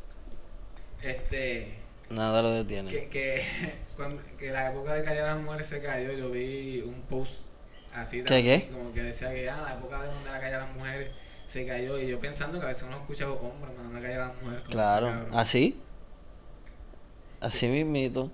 [1.02, 1.74] Este.
[2.10, 2.90] Nada lo detiene.
[2.90, 3.44] que, que,
[3.96, 7.32] cuando, que la época de callar a las mujeres se cayó, yo vi un post
[7.92, 8.68] así ¿Qué, también, qué?
[8.70, 11.10] como que decía que ya la época de donde la callar a las mujeres
[11.56, 14.28] se cayó y yo pensando que a veces uno escucha hombres mandando a callar a
[14.28, 14.64] las mujeres.
[14.68, 15.26] Claro.
[15.32, 15.80] ¿Así?
[17.40, 18.30] Así mismito.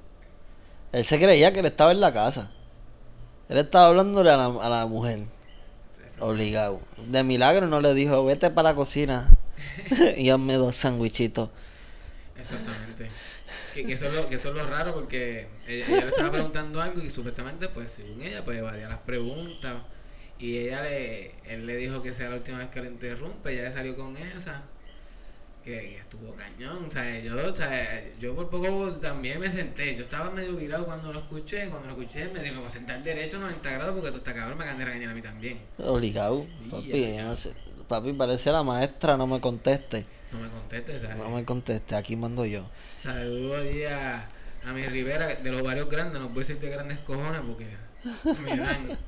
[0.90, 2.50] Él se creía que él estaba en la casa.
[3.48, 5.20] Él estaba hablándole a la, a la mujer.
[6.18, 6.80] Obligado.
[7.06, 9.30] De milagro no le dijo, vete para la cocina
[10.16, 11.48] y hazme dos sandwichitos.
[12.36, 13.08] Exactamente.
[13.72, 16.32] Que, que, eso es lo, que eso es lo raro porque ella, ella le estaba
[16.32, 19.76] preguntando algo y supuestamente, pues según ella, pues evadía las preguntas.
[20.42, 23.62] Y ella le, él le dijo que sea la última vez que le interrumpe, ella
[23.68, 24.60] le salió con esa.
[25.64, 29.94] Que, que estuvo cañón, o sea, yo, o sea, yo por poco también me senté,
[29.94, 33.70] yo estaba medio virado cuando lo escuché, cuando lo escuché me dijo, sentar derecho 90
[33.70, 35.60] grados porque tú estás cabrón, me acaban de regañar a mí también.
[35.78, 36.44] Obligado.
[36.64, 37.22] Sí, Papi, ya.
[37.22, 37.52] no sé.
[37.86, 40.04] Papi, parece la maestra, no me conteste.
[40.32, 41.16] No me contestes, ¿sabes?
[41.18, 42.68] No me conteste, aquí mando yo.
[43.00, 44.26] Saludo allí a,
[44.64, 47.68] a mi Rivera, de los varios grandes, no puedo decir de grandes cojones porque
[48.44, 48.98] me dan.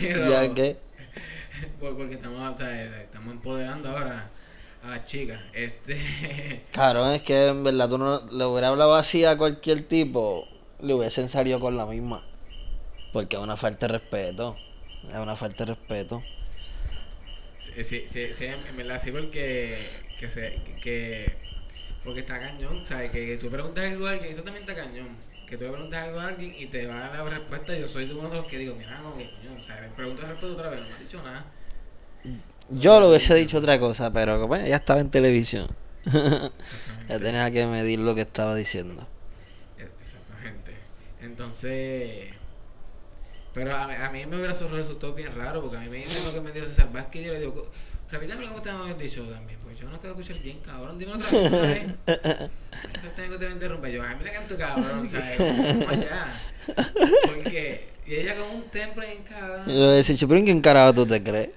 [0.00, 0.76] Pero, Ya que,
[1.80, 4.30] por- porque estamos, o sea, estamos empoderando ahora
[4.82, 5.40] a las chicas.
[5.52, 5.96] Este,
[6.70, 10.46] cabrón, es que en verdad tú no le hubiera hablado así a cualquier tipo,
[10.80, 12.24] le hubiesen salido con la misma.
[13.12, 14.56] Porque es una falta de respeto.
[15.08, 16.22] Es una falta de respeto.
[17.58, 19.78] Sí, sí, sí, sí, en verdad sí porque
[20.20, 21.32] que se, que
[22.04, 23.10] porque está cañón, ¿sabes?
[23.10, 25.16] Que, que tú preguntas algo a alguien, eso también está cañón.
[25.46, 27.76] Que tú le preguntas algo a alguien y te va a dar la respuesta.
[27.76, 29.82] Yo soy de uno de los que digo, mira, no, coño, ¿sabes?
[29.82, 31.44] Le pregunto al respeto otra vez, no me has dicho nada.
[32.70, 35.68] Yo lo hubiese dicho otra cosa, pero bueno, ya estaba en televisión.
[37.08, 39.06] ya tenía que medir lo que estaba diciendo.
[39.78, 40.74] Exactamente.
[41.20, 42.34] Entonces.
[43.54, 46.32] Pero a, a mí me hubiera resultado bien raro porque a mí me dicen lo
[46.34, 47.72] que me dijo César Vázquez y yo le digo,
[48.06, 51.12] "Co- repítame como te habías dicho también, pues yo no quiero escuchar bien, cabrón, dime
[51.14, 51.50] otra vez.
[51.50, 52.50] ¿sabes?
[53.16, 53.90] Tengo que te interrumpir.
[53.92, 55.40] Yo, a mí me canto cabrón, ¿sabes?
[55.88, 56.26] Allá.
[57.26, 59.62] Porque, y ella con un temple en cabrón.
[59.66, 59.88] Lo
[60.28, 61.50] pero ¿en qué carajo tú te crees?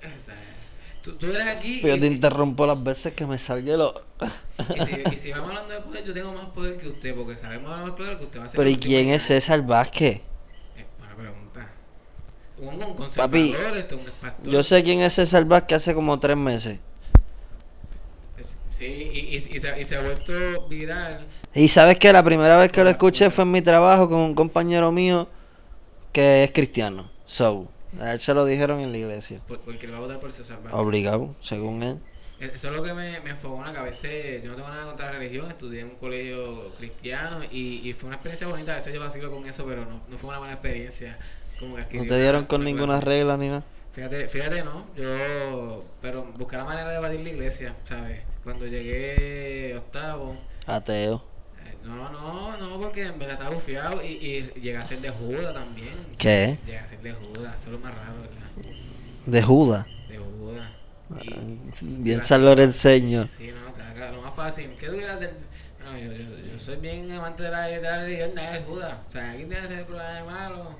[1.03, 1.81] Tú, tú eres aquí.
[1.81, 3.93] Yo y- te interrumpo las veces que me salga lo.
[4.75, 7.37] Y si, y si vamos hablando de poder, yo tengo más poder que usted, porque
[7.37, 8.57] sabemos ahora más claro que usted va a ser.
[8.57, 9.23] Pero ¿y quién en es.
[9.23, 10.21] César Vázquez?
[12.61, 13.03] Eh, buena pregunta.
[13.03, 14.51] Un, un Papi, este, un.
[14.51, 16.79] Yo sé quién es César Vázquez hace como tres meses.
[18.71, 21.19] Sí, y, y, y se, y se ha vuelto viral.
[21.53, 24.35] Y sabes que la primera vez que lo escuché fue en mi trabajo con un
[24.35, 25.27] compañero mío
[26.13, 27.09] que es cristiano.
[27.25, 27.67] So,
[27.99, 29.41] a él se lo dijeron en la iglesia.
[29.47, 30.73] por- Porque le va a votar por César Vázquez.
[30.79, 31.97] Obligado, según él.
[32.39, 34.85] Eh, Eso es lo que me, me enfogona, que a veces yo no tengo nada
[34.85, 38.77] contra la religión, estudié en un colegio cristiano y, y fue una experiencia bonita, a
[38.77, 41.17] veces yo vacilo con eso, pero no, no fue una buena experiencia.
[41.59, 43.63] Como que No te dieron con una ninguna regla ni nada.
[43.93, 48.21] Fíjate, fíjate, no, yo, pero busqué la manera de evadir la iglesia, ¿sabes?
[48.43, 51.23] Cuando llegué octavo, Ateo.
[51.65, 55.09] eh, no, no, no, porque en verdad estaba bufiado y, y llegué a ser de
[55.09, 55.95] Judas también.
[56.17, 56.57] ¿Qué?
[56.65, 58.73] Llegué a ser de Judas, eso es lo más raro, ¿verdad?
[59.25, 59.85] De Judas.
[60.07, 60.71] De Judas.
[61.81, 63.27] Y- Bien San Lorenseño.
[63.35, 64.71] Sí, no, acá lo más fácil.
[64.79, 65.33] ¿Qué hacer?
[65.83, 68.93] No, yo, yo, yo soy bien amante de la, de la religión, es Judas.
[69.09, 70.75] O sea, aquí tiene que ser el problema de malo.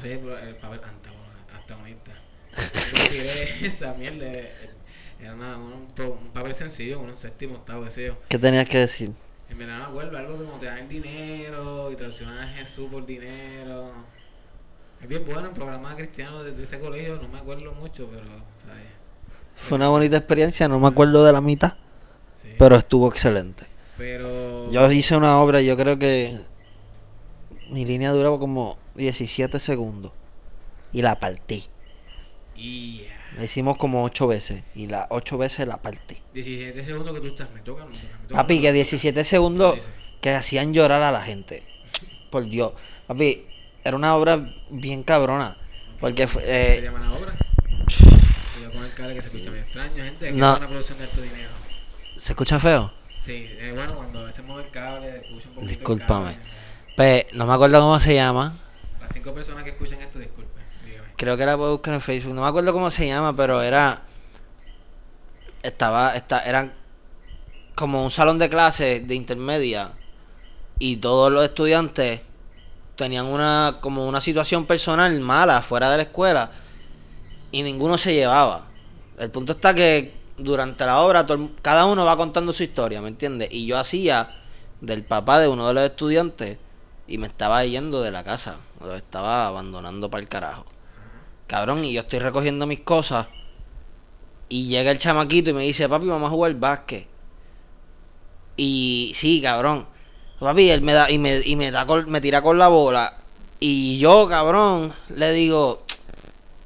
[0.00, 0.80] Soy el, pro- el papel
[1.54, 2.12] antagonista.
[3.62, 4.24] esa mierda.
[4.26, 4.52] eh,
[5.20, 8.16] Era una- un, un papel sencillo, un séptimo, octavo, yo.
[8.28, 9.12] ¿Qué tenías que decir?
[9.50, 13.06] En verdad me acuerdo, algo como te dan el dinero y traicionan a Jesús por
[13.06, 13.92] dinero.
[15.00, 18.24] Es bien bueno el programa cristiano de, de ese colegio, no me acuerdo mucho, pero,
[18.24, 18.86] ¿sabes?
[19.56, 21.74] Fue una bonita experiencia, no me acuerdo de la mitad,
[22.34, 22.48] Sí.
[22.58, 23.66] pero estuvo excelente.
[23.96, 24.70] Pero.
[24.72, 26.40] Yo hice una obra, yo creo que
[27.70, 30.12] mi línea duraba como 17 segundos
[30.92, 31.64] y la partí.
[32.56, 33.10] Yeah.
[33.36, 36.16] La hicimos como 8 veces y las 8 veces la partí.
[36.34, 38.40] 17 segundos que tú estás, me toca, me toca, me toca.
[38.42, 39.78] Papi, que 17 segundos
[40.20, 41.62] que hacían llorar a la gente.
[42.30, 42.72] Por Dios.
[43.06, 43.44] Papi,
[43.82, 45.56] era una obra bien cabrona.
[46.00, 47.34] Porque fue, ¿Se eh, llama la obra?
[48.62, 50.26] Yo con el cable que se escucha muy extraño, gente.
[50.26, 50.52] Que No.
[50.52, 51.48] es una producción de alto dinero.
[52.16, 52.92] ¿se escucha feo?
[53.20, 55.60] Sí, eh, bueno, cuando a veces mueve el cable, escucha un poquito.
[55.60, 56.32] el Discúlpame.
[56.34, 56.38] cable.
[56.96, 58.54] Pues, no me acuerdo cómo se llama.
[59.00, 60.62] Las cinco personas que escuchan esto, disculpen.
[60.84, 61.08] Dígame.
[61.16, 62.34] Creo que la puedo buscar en Facebook.
[62.34, 64.02] No me acuerdo cómo se llama, pero era.
[65.62, 66.14] Estaba.
[66.14, 66.72] Esta, eran
[67.74, 69.92] como un salón de clase de intermedia.
[70.78, 72.20] Y todos los estudiantes
[72.94, 73.78] tenían una.
[73.80, 76.52] como una situación personal mala fuera de la escuela.
[77.50, 78.66] Y ninguno se llevaba.
[79.18, 83.08] El punto está que durante la obra todo cada uno va contando su historia, ¿me
[83.08, 83.48] entiendes?
[83.52, 84.42] Y yo hacía
[84.80, 86.58] del papá de uno de los estudiantes
[87.06, 88.56] y me estaba yendo de la casa.
[88.80, 90.64] Lo estaba abandonando para el carajo.
[91.46, 93.28] Cabrón, y yo estoy recogiendo mis cosas.
[94.48, 97.06] Y llega el chamaquito y me dice, papi, vamos a jugar básquet.
[98.56, 99.86] Y sí, cabrón.
[100.38, 103.18] Papi, él me da, y me, y me da con- me tira con la bola.
[103.60, 105.82] Y yo, cabrón, le digo,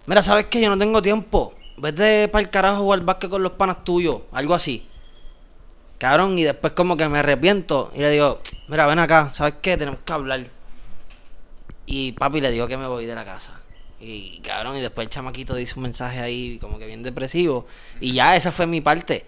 [0.07, 0.61] mira, ¿sabes qué?
[0.61, 1.55] Yo no tengo tiempo.
[1.77, 4.23] Vete para el carajo a jugar básquet con los panas tuyos.
[4.33, 4.88] Algo así.
[5.99, 7.91] Cabrón, y después como que me arrepiento.
[7.95, 9.77] Y le digo, mira, ven acá, ¿sabes qué?
[9.77, 10.41] Tenemos que hablar.
[11.87, 13.61] Y papi le digo que me voy de la casa.
[14.01, 17.67] Y cabrón, y después el chamaquito dice un mensaje ahí como que bien depresivo.
[18.01, 19.25] Y ya, esa fue mi parte.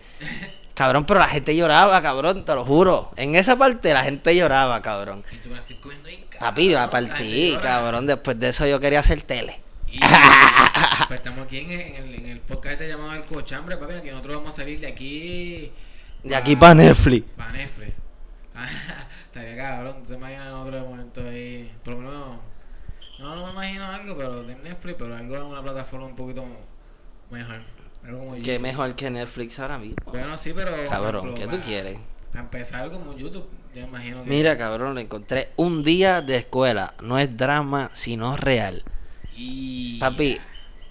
[0.75, 3.11] Cabrón, pero la gente lloraba, cabrón, te lo juro.
[3.17, 5.25] En esa parte la gente lloraba, cabrón.
[5.33, 7.63] Y tú me la estoy cogiendo ahí, Papi, la cabrón, partí, llora.
[7.63, 8.07] cabrón.
[8.07, 9.61] Después de eso yo quería hacer tele.
[9.89, 9.99] Y
[11.09, 14.13] pues estamos aquí en, en el, en el podcast este llamado El Cochambre, papi, que
[14.13, 15.73] nosotros vamos a salir de aquí.
[16.23, 17.27] De aquí para Netflix.
[17.37, 17.93] Para Netflix.
[19.27, 21.71] Estaría cabrón, se imaginan otro momento ahí.
[21.85, 22.41] Por lo menos,
[23.19, 26.45] no, no me imagino algo, pero de Netflix, pero algo en una plataforma un poquito
[27.31, 27.61] mejor.
[28.05, 28.61] Algo como YouTube.
[28.61, 29.97] mejor que Netflix ahora mismo.
[30.07, 30.73] Bueno, sí, pero.
[30.89, 31.99] Cabrón, ¿qué tú quieres?
[32.33, 34.31] Para empezar como YouTube, yo imagino que.
[34.31, 35.49] Mira, cabrón, lo encontré.
[35.57, 36.95] Un día de escuela.
[37.03, 38.83] No es drama, sino real.
[39.37, 39.99] Y.
[39.99, 40.39] Papi,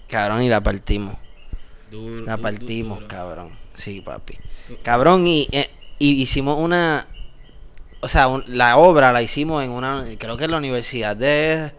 [0.08, 1.16] cabrón, y la partimos.
[1.90, 3.50] Duro, La partimos, cabrón.
[3.80, 4.36] Sí, papi.
[4.82, 7.06] Cabrón, y, eh, y hicimos una.
[8.00, 10.04] O sea, un- la obra la hicimos en una.
[10.18, 11.72] Creo que en la universidad de.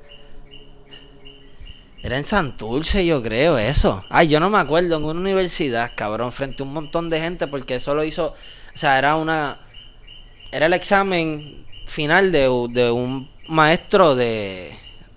[2.04, 4.04] Era en Santurce, yo creo, eso.
[4.10, 7.46] Ay, yo no me acuerdo, en una universidad, cabrón, frente a un montón de gente,
[7.46, 8.28] porque eso lo hizo.
[8.74, 9.60] O sea, era una.
[10.52, 14.76] Era el examen final de, de un maestro de,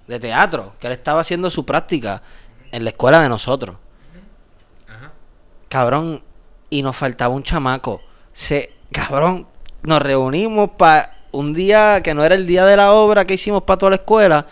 [0.08, 2.22] de teatro, que él estaba haciendo su práctica
[2.70, 3.76] en la escuela de nosotros.
[4.88, 5.12] Ajá.
[5.70, 6.22] Cabrón,
[6.70, 8.00] y nos faltaba un chamaco.
[8.32, 9.46] Se, cabrón,
[9.82, 13.62] nos reunimos para un día que no era el día de la obra que hicimos
[13.64, 14.46] para toda la escuela,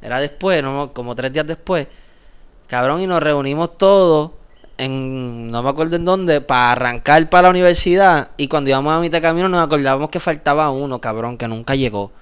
[0.00, 1.88] era después, no, como tres días después.
[2.68, 4.32] Cabrón, y nos reunimos todos
[4.76, 8.30] en, no me acuerdo en dónde, para arrancar para la universidad.
[8.36, 11.74] Y cuando íbamos a mitad de camino nos acordábamos que faltaba uno, cabrón, que nunca
[11.74, 12.12] llegó.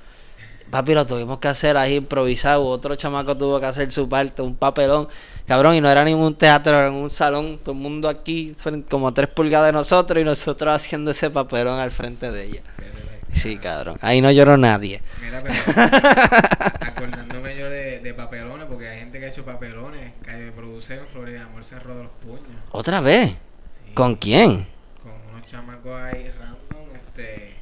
[0.70, 2.66] Papi, lo tuvimos que hacer ahí improvisado.
[2.66, 5.09] Otro chamaco tuvo que hacer su parte, un papelón.
[5.46, 7.59] Cabrón, y no era ningún teatro, era un salón.
[7.62, 8.54] Todo el mundo aquí,
[8.90, 12.61] como a tres pulgadas de nosotros, y nosotros haciendo ese papelón al frente de ella.
[13.32, 13.96] Sí, cabrón.
[14.00, 15.02] Ahí no lloró nadie.
[15.20, 15.54] Mira, pero
[16.80, 20.14] acordándome yo de, de papelones, porque hay gente que ha hecho papelones.
[20.22, 22.62] Calle produce en Florida, Amor cerró de los puños.
[22.72, 23.30] ¿Otra vez?
[23.30, 24.66] Sí, ¿Con quién?
[25.02, 27.56] con unos chamacos ahí random, este.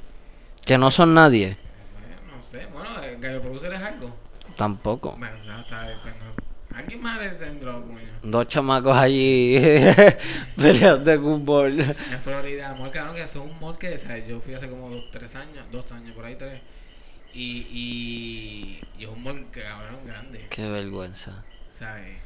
[0.65, 1.59] Que no son nadie.
[1.93, 4.17] Bueno, no sé, bueno, eh, Gallo Producer es algo.
[4.57, 5.17] Tampoco.
[5.19, 5.37] Bueno,
[6.03, 6.14] pues
[6.75, 8.11] Alguien más le centro los puños.
[8.23, 9.57] Dos chamacos allí
[10.57, 11.81] peleando de fútbol.
[11.81, 14.91] En Florida, amor, cabrón, que son un mall que, o sea, yo fui hace como
[14.91, 16.61] dos, tres años, dos años, por ahí tres.
[17.33, 21.45] Y, y, y es un mall, cabrón, grande, Qué vergüenza.
[21.79, 22.17] ¿sabes?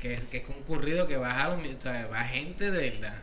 [0.00, 2.10] Que, es- que es concurrido, que va, a, los- ¿sabes?
[2.10, 3.14] va gente de verdad.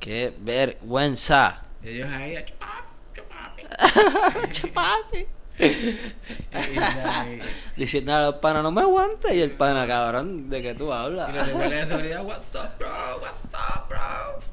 [0.00, 1.62] Qué vergüenza.
[1.82, 2.82] Y ellos ahí, a chupar,
[3.14, 4.50] chupar.
[4.50, 5.26] Chapapi.
[5.58, 7.40] Y.
[7.80, 9.32] Diciendo a los panas, no me aguanta.
[9.32, 11.34] Y el pana, cabrón, ¿de qué tú y hablas?
[11.34, 12.88] los de seguridad, what's up, bro,
[13.20, 13.98] what's up, bro.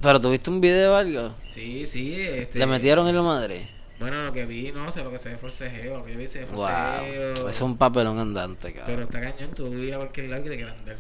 [0.02, 1.32] Pero tuviste un video o algo.
[1.50, 2.60] Sí, sí, este.
[2.60, 3.70] Le metieron en la madre.
[4.00, 6.28] Bueno, lo que vi, no sé, lo que se ve forcejeo, lo que yo vi
[6.28, 6.66] se ve Wow.
[6.68, 7.34] forcejeo.
[7.34, 9.04] Eso es un papelón andante, Pero cabrón.
[9.04, 10.98] está cañón, tú ir a cualquier lado que te quieran dar.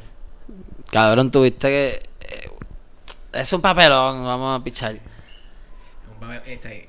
[0.92, 1.88] Cabrón, tuviste que.
[2.30, 2.50] eh,
[3.34, 4.94] Es un papelón, vamos a pichar.
[4.94, 6.88] Un papel- ¿sabes?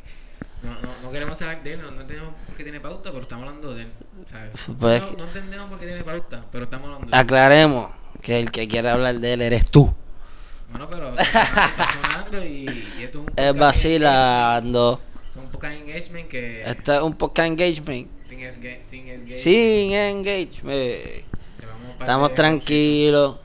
[0.65, 3.23] No, no, no queremos hablar de él, no, no entendemos por qué tiene pauta, pero
[3.23, 3.89] estamos hablando de él.
[4.31, 4.51] ¿sabes?
[4.81, 7.21] Pues- no, no entendemos por qué tiene pauta, pero estamos hablando de él.
[7.21, 7.91] Aclaremos
[8.23, 9.95] que el que quiere hablar de él eres tú.
[10.71, 12.65] Bueno, pero está está sonando y,
[12.99, 15.01] y esto es un Es vacilando.
[15.31, 16.63] Es un podcast engagement que.
[16.69, 18.09] Este es un podcast engagement.
[18.25, 19.31] Sin, esga- sin engagement.
[19.31, 21.25] Sin engagement.
[22.01, 23.37] Estamos tranquilos.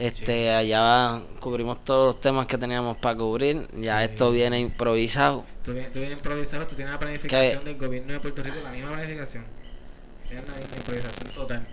[0.00, 3.68] Este, allá cubrimos todos los temas que teníamos para cubrir.
[3.74, 4.04] Ya Sí.
[4.10, 5.44] esto viene improvisado.
[5.62, 8.92] Tú tú vienes improvisado, tú tienes la planificación del gobierno de Puerto Rico, la misma
[8.92, 9.44] planificación.
[10.26, 11.68] Tienes la improvisación total.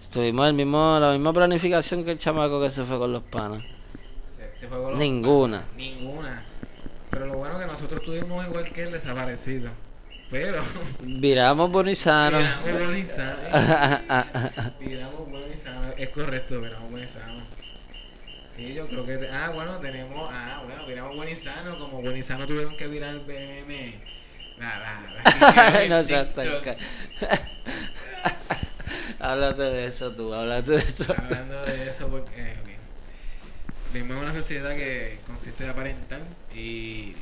[0.00, 3.62] Estuvimos el mismo, la misma planificación que el chamaco que se fue con los panas.
[4.36, 5.64] Se, se fue con los- Ninguna.
[5.76, 6.44] Ninguna.
[7.10, 9.70] Pero lo bueno es que nosotros tuvimos igual que el desaparecido.
[10.32, 10.64] Pero.
[11.02, 12.38] Viramos bonizano.
[12.38, 13.36] Viramos bonizano.
[14.80, 15.92] Viramos bonizano.
[15.98, 17.42] Es correcto, viramos bonizano.
[18.56, 19.28] Sí, yo creo que.
[19.28, 20.30] Ah, bueno, tenemos.
[20.32, 21.78] Ah, bueno, viramos bonizano.
[21.78, 23.94] Como bonizano tuvieron que virar el BM.
[24.58, 25.02] La, la,
[25.80, 26.48] la no seas tan
[29.18, 31.14] Háblate de eso tú, háblate de eso.
[31.16, 32.40] Hablando de eso, porque.
[32.40, 32.68] eh, ok.
[33.92, 36.20] Vivimos en una sociedad que consiste de aparentar
[36.54, 37.14] y.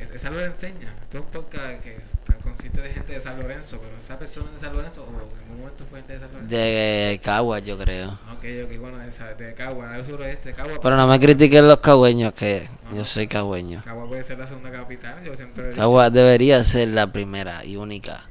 [0.00, 0.92] Es, esa lo enseña.
[1.02, 1.96] Esto es un podcast que
[2.42, 5.58] consiste de gente de San Lorenzo, pero esa persona de San Lorenzo o en algún
[5.58, 6.50] momento fue gente de San Lorenzo.
[6.54, 8.10] De Cagua, yo creo.
[8.10, 10.78] Ok, ok, bueno, esa, de Cagua, al suroeste, Cagua.
[10.82, 13.82] Pero no me critiquen los cagüeños, que yo soy cagüeño.
[13.84, 17.64] Cagua puede ser la segunda capital, yo siempre he dicho, Cagua debería ser la primera
[17.64, 18.22] y única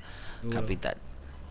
[0.44, 0.60] duro.
[0.62, 0.96] capital.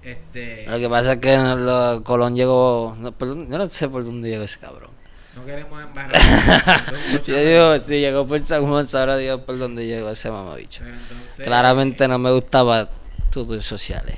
[0.03, 2.94] Este, Lo que pasa es que lo- Colón llegó.
[2.98, 4.90] No, por dónde- yo no sé por dónde llegó ese cabrón.
[5.37, 6.20] No queremos embarrar.
[7.27, 10.85] Yo digo, si llegó por San Juan, sabrá Dios por dónde llegó ese mamabicho.
[10.85, 12.88] Entonces, Claramente no me gustaba
[13.31, 14.16] tus sociales.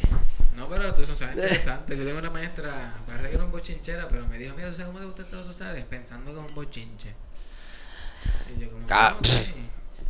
[0.57, 1.97] No, pero tú eso es interesante.
[1.97, 4.87] Yo tengo una maestra, parece que era un bochinchera, pero me dijo, mira, ¿tú sabes
[4.89, 5.85] cómo te gustan todos sociales?
[5.89, 7.15] Pensando que es un bochinche.
[8.57, 9.27] Y yo como, "Ah, ok".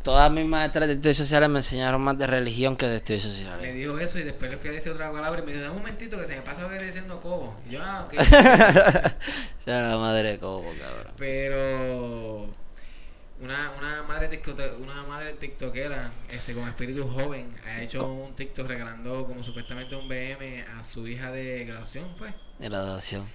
[0.06, 3.30] Todas mis maestras de estudios sociales me enseñaron más de religión que de estudios Me
[3.32, 3.74] sociales.
[3.74, 5.82] dijo eso y después le fui a decir otra palabra y me dijo, dame un
[5.82, 7.56] momentito que se me pasa lo que estoy diciendo Cobo.
[7.68, 8.14] Y yo, ah, ok.
[9.64, 11.12] sea la madre de Cobo, cabrón.
[11.18, 12.42] pero
[13.40, 14.40] una, una madre
[14.80, 20.08] una madre tiktokera este con espíritu joven ha hecho un tiktok regalando como supuestamente un
[20.08, 22.28] BM a su hija de graduación fue
[22.60, 23.26] De graduación.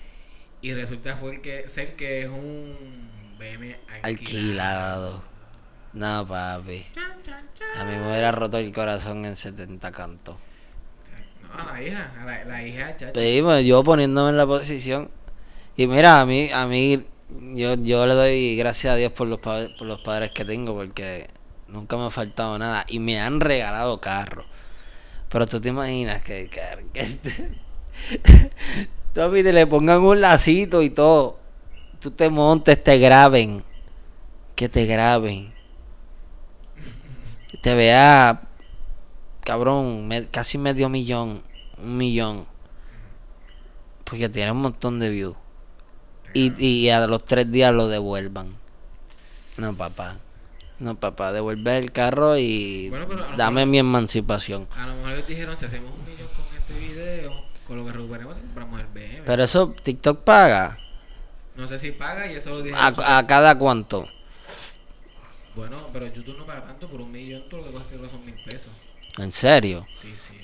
[0.62, 5.31] y resulta fue que ser que es un BM alquilado, Alquilado.
[5.94, 6.86] No, papi.
[7.76, 10.36] A mí me hubiera roto el corazón en 70 cantos.
[11.42, 13.14] no a la hija a la, la hija chacho.
[13.14, 15.10] Pedimos, yo poniéndome en la posición.
[15.76, 17.06] Y mira, a mí, a mí,
[17.54, 21.28] yo, yo le doy gracias a Dios por los, por los padres que tengo, porque
[21.68, 22.86] nunca me ha faltado nada.
[22.88, 24.46] Y me han regalado carros.
[25.30, 26.62] Pero tú te imaginas que, que,
[26.94, 27.18] que
[29.14, 31.38] Papi, te le pongan un lacito y todo.
[32.00, 33.64] Tú te montes, te graben.
[34.56, 35.54] Que te graben.
[37.62, 38.42] Te vea,
[39.44, 41.44] cabrón, me- casi medio millón.
[41.78, 42.46] Un millón.
[44.04, 45.36] Porque tiene un montón de views.
[46.34, 48.56] Y, y a los tres días lo devuelvan.
[49.58, 50.18] No, papá.
[50.80, 53.06] No, papá, devuelve el carro y Bueno,
[53.38, 54.68] dame mejor- mi emancipación.
[54.76, 57.34] A lo mejor ellos dijeron, si hacemos un millón con este video,
[57.68, 59.22] con lo que recuperemos, compramos el BM.
[59.26, 60.80] Pero eso TikTok paga.
[61.56, 62.96] no sé si paga y eso lo dijeron.
[63.06, 64.08] ¿A, a cada cuánto?
[65.56, 68.10] Bueno, pero YouTube no paga tanto por un millón, todo lo que pasa es que
[68.10, 68.72] son mil pesos.
[69.18, 69.86] ¿En serio?
[70.02, 70.38] Sí, sí.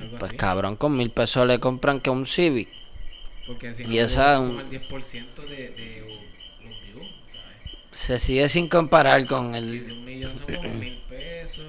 [0.00, 0.36] Algo Pues así.
[0.36, 2.68] cabrón, con mil pesos le compran que un Civic.
[3.46, 6.00] Porque si no, y esa- son como el 10% de, de
[6.64, 8.00] los views, ¿sabes?
[8.00, 9.86] Se sigue sin comparar con el...
[9.86, 11.64] de un millón son como mil pesos.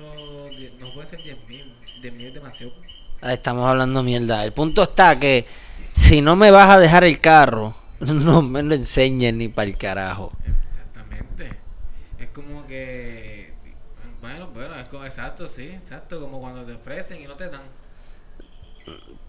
[0.79, 1.71] No puede ser 10 mil.
[2.01, 2.73] 10 mil es demasiado.
[3.21, 4.43] Ah, Estamos hablando mierda.
[4.45, 5.45] El punto está que
[5.95, 9.77] si no me vas a dejar el carro, no me lo enseñes ni para el
[9.77, 10.31] carajo.
[12.78, 13.53] Que.
[14.21, 15.67] Bueno, bueno, es como exacto, sí.
[15.67, 17.61] Exacto, como cuando te ofrecen y no te dan.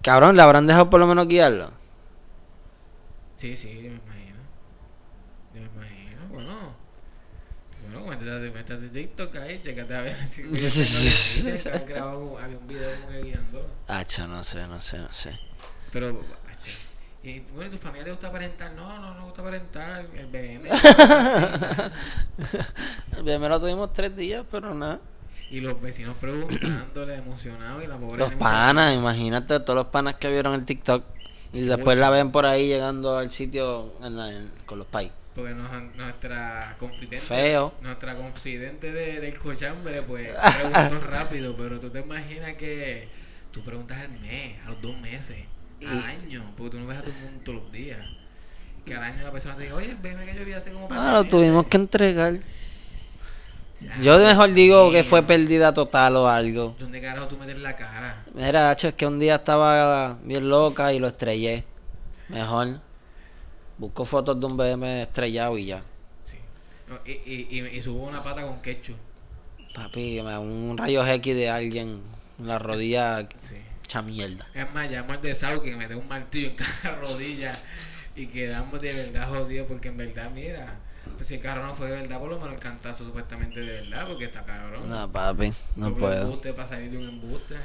[0.03, 1.71] Cabrón, ¿le habrán dejado por lo menos guiarlo?
[3.37, 4.39] Sí, sí, yo me imagino.
[5.55, 6.29] Yo me imagino.
[6.29, 6.89] Bueno.
[7.91, 13.67] Bueno, métete, métete TikTok ahí, checate a ver si había un video como que guiando.
[13.87, 15.39] Hacha, no sé, no sé, no sé.
[15.91, 16.23] Pero,
[17.23, 18.73] y bueno, ¿y tu familia te gusta aparentar?
[18.73, 20.69] No, no, no gusta aparentar el BM.
[23.17, 25.01] El BM lo tuvimos tres días, pero nada.
[25.51, 28.19] y los vecinos preguntándole, emocionados, y la pobre.
[28.19, 31.05] Los panas, imagínate todos los panas que vieron el TikTok
[31.53, 35.11] y después la ven por ahí llegando al sitio en la- en- con los pais.
[35.35, 37.73] Porque nos- nuestra confidente, Feo.
[37.83, 43.09] nuestra confidente de, del cochambre, pues preguntó rápido, pero tú te imaginas que
[43.53, 45.47] tú preguntas al mes, a los dos meses,
[45.87, 47.99] año, porque tú no ves a todo el mundo todos los días.
[48.85, 50.89] Que al año la persona te diga, oye, el BM que yo vi hace como
[50.91, 52.41] Ah, lo tuvimos que entregar.
[54.03, 56.75] Yo mejor digo que fue pérdida total o algo.
[56.79, 58.25] ¿Dónde carajo tú metes la cara?
[58.35, 61.65] Mira, hacho, es que un día estaba bien loca y lo estrellé.
[62.29, 62.81] Mejor.
[63.77, 65.83] Busco fotos de un BM estrellado y ya.
[66.27, 66.37] Sí.
[66.89, 68.97] No, y, y, y, y subo una pata con ketchup.
[69.75, 72.01] Papi, un rayo X de alguien
[72.41, 73.55] en la rodilla Sí.
[74.03, 74.47] Mierda.
[74.55, 77.57] Es más, llamo al de Sau que me dé un martillo en cada rodilla
[78.15, 80.75] y quedamos de verdad jodidos porque en verdad, mira,
[81.17, 83.81] pues si el carro no fue de verdad, por lo menos el cantazo supuestamente de
[83.81, 84.89] verdad porque está cabrón.
[84.89, 86.23] No, papi, no Doble puedo.
[86.23, 87.57] embuste para salir de un embuste.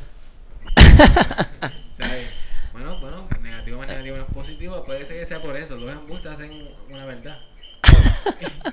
[1.98, 2.28] ¿Sabes?
[2.72, 4.84] Bueno, bueno, negativo más negativo no es positivo.
[4.86, 5.76] Puede ser que sea por eso.
[5.78, 7.38] Dos embustes hacen una verdad.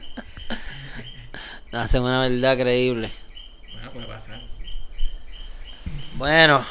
[1.72, 3.10] Hacen una verdad creíble.
[3.72, 4.40] Bueno, puede pasar.
[6.14, 6.64] Bueno,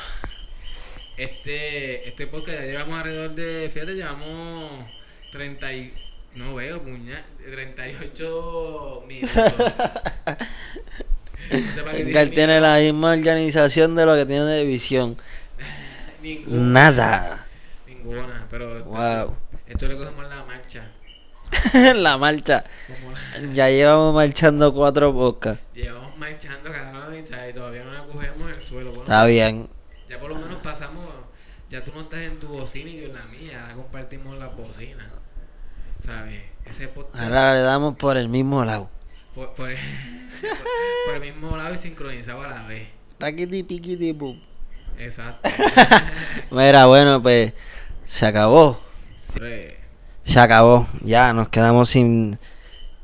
[1.19, 4.85] Este, este podcast ya llevamos alrededor de, fíjate, llevamos
[5.33, 5.93] 30 y,
[6.35, 9.35] no veo, puña, 38 minutos.
[11.51, 15.17] No sé Edgar tiene la misma organización de lo que tiene de visión.
[16.21, 16.57] Ninguna.
[16.91, 17.47] Nada.
[17.87, 19.35] Ninguna, pero Wow.
[19.67, 20.83] esto le cogemos la marcha.
[21.95, 22.63] la marcha.
[23.41, 25.57] La- Ya llevamos marchando cuatro bocas.
[25.73, 28.89] llevamos marchando cada vez y todavía no la cogemos el suelo.
[28.91, 29.67] Bueno, Está bien.
[30.07, 31.03] ya por lo menos pasamos,
[31.69, 34.55] ya tú no estás en tu bocina y yo en la mía, ahora compartimos las
[34.55, 35.07] bocinas.
[36.03, 36.41] ¿Sabes?
[36.65, 38.89] Ese podcast Ahora le damos por el mismo lado.
[39.35, 39.77] por, por, el,
[41.05, 42.87] por el mismo lado y sincronizado a la vez.
[43.19, 44.39] Raquiti piquiti pum.
[44.97, 45.49] Exacto.
[46.51, 47.53] Mira, bueno, pues
[48.05, 48.79] se acabó.
[50.23, 50.87] Se acabó.
[51.01, 52.39] Ya nos quedamos sin.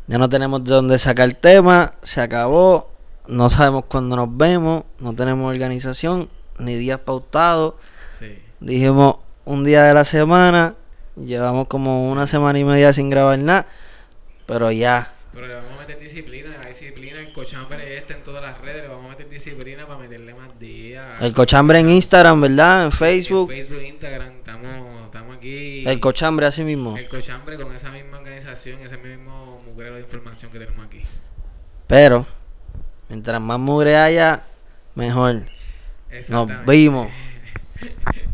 [0.07, 1.93] Ya no tenemos de dónde sacar tema.
[2.03, 2.91] Se acabó.
[3.27, 4.83] No sabemos cuándo nos vemos.
[4.99, 7.75] No tenemos organización ni días pautados.
[8.65, 10.73] Dijimos un día de la semana.
[11.15, 13.67] Llevamos como una semana y media sin grabar nada.
[14.47, 15.13] Pero ya.
[15.35, 18.81] Pero le vamos a meter disciplina, la disciplina, el cochambre este en todas las redes,
[18.81, 21.05] le vamos a meter disciplina para meterle más días.
[21.21, 22.85] El cochambre en Instagram, ¿verdad?
[22.85, 23.51] En Facebook.
[23.51, 25.87] En Facebook, Instagram, estamos, estamos aquí.
[25.87, 26.97] El cochambre así mismo.
[26.97, 31.03] El cochambre con esa misma organización, ese mismo mugrero de información que tenemos aquí.
[31.85, 32.25] Pero,
[33.09, 34.43] mientras más mugre haya,
[34.95, 35.43] mejor.
[36.29, 37.09] Nos vimos.